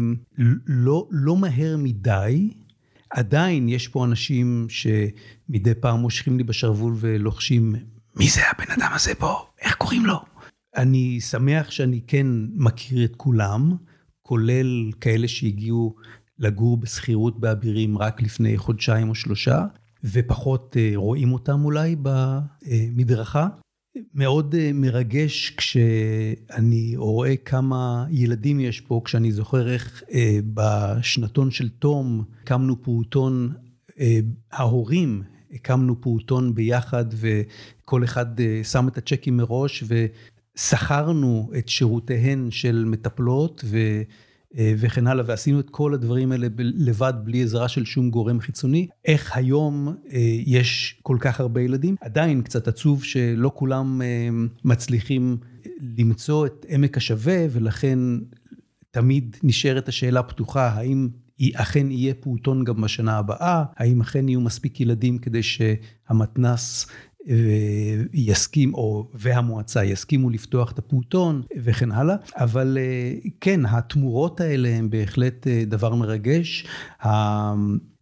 לא, 0.68 1.08
לא 1.12 1.38
מהר 1.38 1.78
מדי. 1.78 2.50
עדיין 3.10 3.70
יש 3.70 3.88
פה 3.88 4.06
אנשים 4.06 4.68
שמדי 4.70 5.74
פעם 5.80 6.00
מושכים 6.00 6.38
לי 6.38 6.44
בשרוול 6.44 6.94
ולוחשים, 7.00 7.76
מי 8.15 8.30
זה 8.30 8.41
הבן 8.52 8.71
אדם 8.71 8.91
הזה 8.93 9.15
פה? 9.15 9.45
איך 9.62 9.76
קוראים 9.76 10.06
לו? 10.06 10.21
אני 10.76 11.21
שמח 11.21 11.71
שאני 11.71 12.02
כן 12.08 12.28
מכיר 12.54 13.06
את 13.06 13.15
כולם, 13.15 13.76
כולל 14.21 14.91
כאלה 15.02 15.28
שהגיעו 15.28 15.95
לגור 16.39 16.78
בשכירות 16.78 17.39
באבירים 17.39 17.97
רק 17.97 18.21
לפני 18.21 18.58
חודשיים 18.58 19.10
או 19.10 19.15
שלושה, 19.15 19.65
ופחות 20.04 20.78
אה, 20.80 20.91
רואים 20.95 21.34
אותם 21.34 21.65
אולי 21.65 21.95
במדרכה. 22.02 23.47
מאוד 24.13 24.56
אה, 24.56 24.71
מרגש 24.74 25.50
כשאני 25.58 26.93
רואה 26.95 27.36
כמה 27.38 28.06
ילדים 28.10 28.60
יש 28.60 28.82
פה, 28.82 29.02
כשאני 29.06 29.32
זוכר 29.32 29.74
איך 29.74 30.04
אה, 30.13 30.39
בשנתון 30.54 31.52
של 31.52 31.69
תום 31.69 32.24
הקמנו 32.43 32.82
פעוטון, 32.82 33.54
ההורים 34.52 35.24
הקמנו 35.54 36.02
פעוטון 36.02 36.56
ביחד 36.56 37.06
וכל 37.14 38.04
אחד 38.04 38.26
שם 38.64 38.88
את 38.88 38.98
הצ'קים 38.98 39.38
מראש 39.38 39.84
ושכרנו 40.58 41.52
את 41.58 41.70
שירותיהן 41.70 42.52
של 42.52 42.86
מטפלות 42.88 43.66
ו... 43.66 43.78
אה, 44.58 44.74
וכן 44.78 45.08
הלאה, 45.08 45.24
ועשינו 45.28 45.60
את 45.60 45.70
כל 45.70 45.94
הדברים 45.94 46.32
האלה 46.32 46.48
לבד, 46.58 47.14
בלי 47.24 47.44
עזרה 47.44 47.68
של 47.68 47.86
שום 47.86 48.10
גורם 48.10 48.40
חיצוני. 48.40 48.88
איך 49.06 49.38
היום 49.38 49.88
אה, 49.88 50.20
יש 50.46 51.00
כל 51.02 51.18
כך 51.20 51.40
הרבה 51.40 51.62
ילדים? 51.62 51.96
עדיין 52.02 52.42
קצת 52.42 52.68
עצוב 52.68 53.04
שלא 53.04 53.52
כולם 53.56 54.02
אה, 54.02 54.30
מצליחים 54.64 55.38
למצוא 55.98 56.46
את 56.46 56.66
עמק 56.70 56.98
השווה, 56.98 57.46
ולכן 57.52 58.00
תמיד 58.92 59.38
נשארת 59.44 59.88
השאלה 59.88 60.24
פתוחה, 60.24 60.68
האם 60.68 61.10
אכן 61.56 61.92
יהיה 61.92 62.14
פעוטון 62.14 62.64
גם 62.64 62.82
בשנה 62.82 63.18
הבאה, 63.18 63.64
האם 63.78 64.02
אכן 64.02 64.30
יהיו 64.30 64.42
מספיק 64.42 64.82
ילדים 64.82 65.18
כדי 65.18 65.44
שהמתנ"ס 65.44 66.88
יסכים, 68.14 68.74
או 68.74 69.10
והמועצה 69.14 69.86
יסכימו 69.86 70.30
לפתוח 70.30 70.72
את 70.72 70.80
הפעוטון 70.80 71.42
וכן 71.64 71.92
הלאה, 71.92 72.16
אבל 72.36 72.78
אה, 72.82 73.14
כן, 73.42 73.66
התמורות 73.66 74.42
האלה 74.42 74.70
הן 74.70 74.90
בהחלט 74.90 75.48
אה, 75.48 75.64
דבר 75.68 75.96
מרגש. 75.96 76.66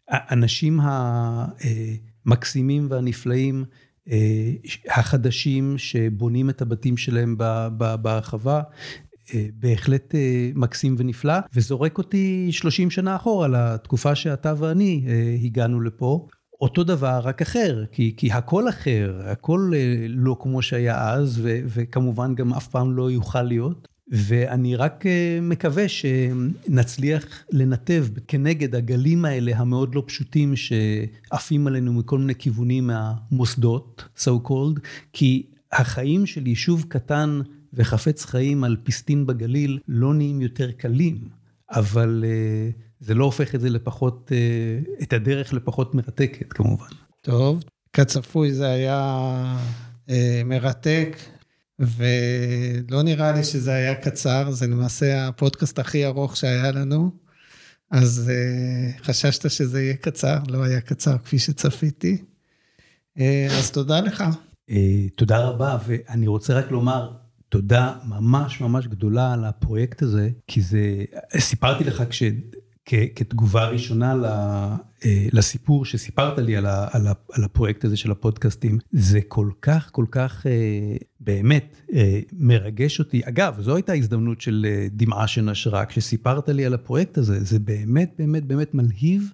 האנשים 0.08 0.80
המקסימים 0.84 2.88
והנפלאים, 2.90 3.66
אה, 4.12 4.52
החדשים 4.90 5.78
שבונים 5.78 6.50
את 6.50 6.62
הבתים 6.62 6.98
שלהם 6.98 7.36
בהרחבה, 8.02 8.62
בהחלט 9.54 10.16
מקסים 10.56 10.96
ונפלא, 10.98 11.34
וזורק 11.54 11.98
אותי 11.98 12.48
30 12.52 12.90
שנה 12.90 13.16
אחורה 13.16 13.48
לתקופה 13.48 14.16
שאתה 14.16 14.54
ואני 14.58 15.06
הגענו 15.44 15.82
לפה. 15.82 16.28
אותו 16.62 16.84
דבר, 16.84 17.20
רק 17.24 17.42
אחר, 17.42 17.84
כי, 17.92 18.14
כי 18.18 18.32
הכל 18.32 18.70
אחר, 18.70 19.22
הכל 19.26 19.72
אה, 19.76 20.06
לא 20.10 20.38
כמו 20.40 20.62
שהיה 20.62 21.10
אז, 21.10 21.40
ו, 21.44 21.60
וכמובן 21.66 22.36
גם 22.36 22.54
אף 22.54 22.68
פעם 22.68 22.94
לא 22.94 23.12
יוכל 23.12 23.42
להיות. 23.42 23.88
ואני 24.12 24.76
רק 24.76 25.06
אה, 25.06 25.40
מקווה 25.42 25.86
שנצליח 25.88 27.44
לנתב 27.52 28.06
כנגד 28.28 28.76
הגלים 28.76 29.26
האלה 29.26 29.58
המאוד 29.58 29.96
לא 29.96 30.04
פשוטים 30.08 30.56
שעפים 30.56 31.68
עלינו 31.68 31.94
מכל 31.94 32.20
מיני 32.20 32.36
כיוונים 32.36 32.88
מהמוסדות, 32.88 34.04
so 34.18 34.48
called, 34.48 34.80
כי 35.14 35.44
החיים 35.72 36.26
של 36.26 36.48
יישוב 36.48 36.86
קטן 36.88 37.42
וחפץ 37.74 38.26
חיים 38.26 38.64
על 38.64 38.78
פיסטין 38.84 39.26
בגליל 39.26 39.80
לא 39.88 40.14
נהיים 40.14 40.42
יותר 40.42 40.72
קלים, 40.72 41.30
אבל... 41.72 42.24
Uh, 42.26 42.90
זה 43.00 43.14
לא 43.14 43.26
הופך 43.26 43.56
את 43.56 43.62
זה 43.62 43.70
לפחות, 43.70 44.32
אה, 44.32 44.80
את 45.04 45.14
הדרך 45.14 45.54
לפחות 45.54 45.96
מרתקת 45.96 46.54
כמובן. 46.54 46.90
טוב, 47.22 47.64
כצפוי 47.94 48.54
זה 48.54 48.68
היה 48.68 49.56
אה, 50.10 50.42
מרתק, 50.46 51.18
ולא 51.80 53.04
נראה 53.04 53.32
לי 53.32 53.44
שזה 53.44 53.74
היה 53.74 53.96
קצר, 53.96 54.52
זה 54.52 54.68
למעשה 54.68 55.28
הפודקאסט 55.28 55.80
הכי 55.80 56.06
ארוך 56.06 56.38
שהיה 56.38 56.72
לנו, 56.72 57.12
אז 57.92 58.32
אה, 58.34 59.04
חששת 59.04 59.50
שזה 59.50 59.82
יהיה 59.82 59.96
קצר, 59.96 60.38
לא 60.48 60.64
היה 60.64 60.82
קצר 60.82 61.18
כפי 61.18 61.40
שצפיתי. 61.40 62.18
אז 63.52 63.72
תודה 63.72 64.00
לך. 64.00 64.24
תודה 65.16 65.40
רבה, 65.40 65.78
ואני 65.88 66.28
רוצה 66.28 66.54
רק 66.54 66.72
לומר, 66.72 67.12
תודה 67.50 67.94
ממש 68.06 68.62
ממש 68.62 68.88
גדולה 68.88 69.34
על 69.34 69.46
הפרויקט 69.46 70.02
הזה, 70.02 70.30
כי 70.48 70.62
זה, 70.62 71.04
סיפרתי 71.38 71.84
לך 71.84 72.04
כש... 72.10 72.24
כתגובה 73.16 73.68
ראשונה 73.68 74.16
אה, 74.26 74.76
לסיפור 75.32 75.86
שסיפרת 75.86 76.38
לי 76.38 76.58
על 77.32 77.44
הפרויקט 77.44 77.86
הזה 77.86 77.98
של 77.98 78.12
הפודקאסטים, 78.12 78.78
זה 78.92 79.20
כל 79.28 79.50
כך, 79.62 79.90
כל 79.92 80.06
כך 80.12 80.48
אה, 80.48 80.52
באמת 81.20 81.78
אה, 81.94 82.20
מרגש 82.34 83.00
אותי. 83.00 83.22
אגב, 83.26 83.62
זו 83.62 83.76
הייתה 83.76 83.94
הזדמנות 83.94 84.42
של 84.42 84.66
דמעה 84.92 85.28
שנשרה, 85.28 85.86
כשסיפרת 85.86 86.50
לי 86.50 86.66
על 86.66 86.74
הפרויקט 86.74 87.18
הזה, 87.18 87.44
זה 87.44 87.60
באמת, 87.60 88.14
באמת, 88.18 88.44
באמת 88.46 88.74
מלהיב 88.74 89.34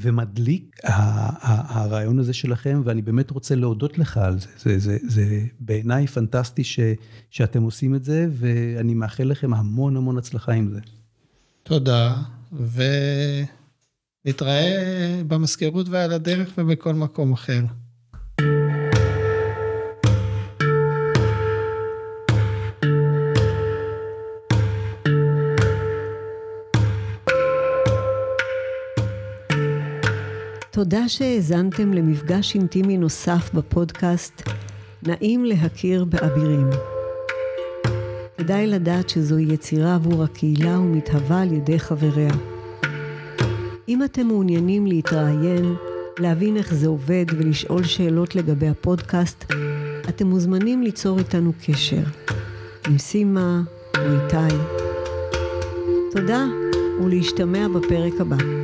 ומדליק 0.00 0.76
הרעיון 0.82 2.18
הזה 2.18 2.32
שלכם, 2.32 2.82
ואני 2.84 3.02
באמת 3.02 3.30
רוצה 3.30 3.54
להודות 3.54 3.98
לך 3.98 4.16
על 4.16 4.38
זה. 4.38 4.48
זה, 4.58 4.78
זה, 4.78 4.98
זה 5.08 5.40
בעיניי 5.60 6.06
פנטסטי 6.06 6.64
ש, 6.64 6.80
שאתם 7.30 7.62
עושים 7.62 7.94
את 7.94 8.04
זה, 8.04 8.26
ואני 8.30 8.94
מאחל 8.94 9.24
לכם 9.24 9.54
המון 9.54 9.96
המון 9.96 10.18
הצלחה 10.18 10.52
עם 10.52 10.70
זה. 10.70 10.80
תודה. 11.62 12.22
ונתראה 14.26 15.22
במזכירות 15.26 15.88
ועל 15.88 16.12
הדרך 16.12 16.52
ובכל 16.58 16.94
מקום 16.94 17.32
אחר. 17.32 17.60
תודה 30.70 31.08
שהאזנתם 31.08 31.92
למפגש 31.92 32.54
אינטימי 32.54 32.96
נוסף 32.96 33.50
בפודקאסט 33.54 34.42
נעים 35.02 35.44
להכיר 35.44 36.04
באבירים. 36.04 36.70
כדאי 38.38 38.66
לדעת 38.66 39.08
שזוהי 39.08 39.52
יצירה 39.52 39.94
עבור 39.94 40.24
הקהילה 40.24 40.78
ומתהווה 40.78 41.42
על 41.42 41.52
ידי 41.52 41.78
חבריה. 41.78 42.53
אם 43.88 44.04
אתם 44.04 44.26
מעוניינים 44.26 44.86
להתראיין, 44.86 45.74
להבין 46.18 46.56
איך 46.56 46.74
זה 46.74 46.86
עובד 46.86 47.24
ולשאול 47.28 47.84
שאלות 47.84 48.34
לגבי 48.34 48.68
הפודקאסט, 48.68 49.44
אתם 50.08 50.26
מוזמנים 50.26 50.82
ליצור 50.82 51.18
איתנו 51.18 51.52
קשר. 51.66 52.02
עם 52.88 52.98
סימה 52.98 53.62
או 53.96 54.02
איתי. 54.02 54.56
תודה 56.12 56.44
ולהשתמע 57.04 57.68
בפרק 57.68 58.12
הבא. 58.20 58.63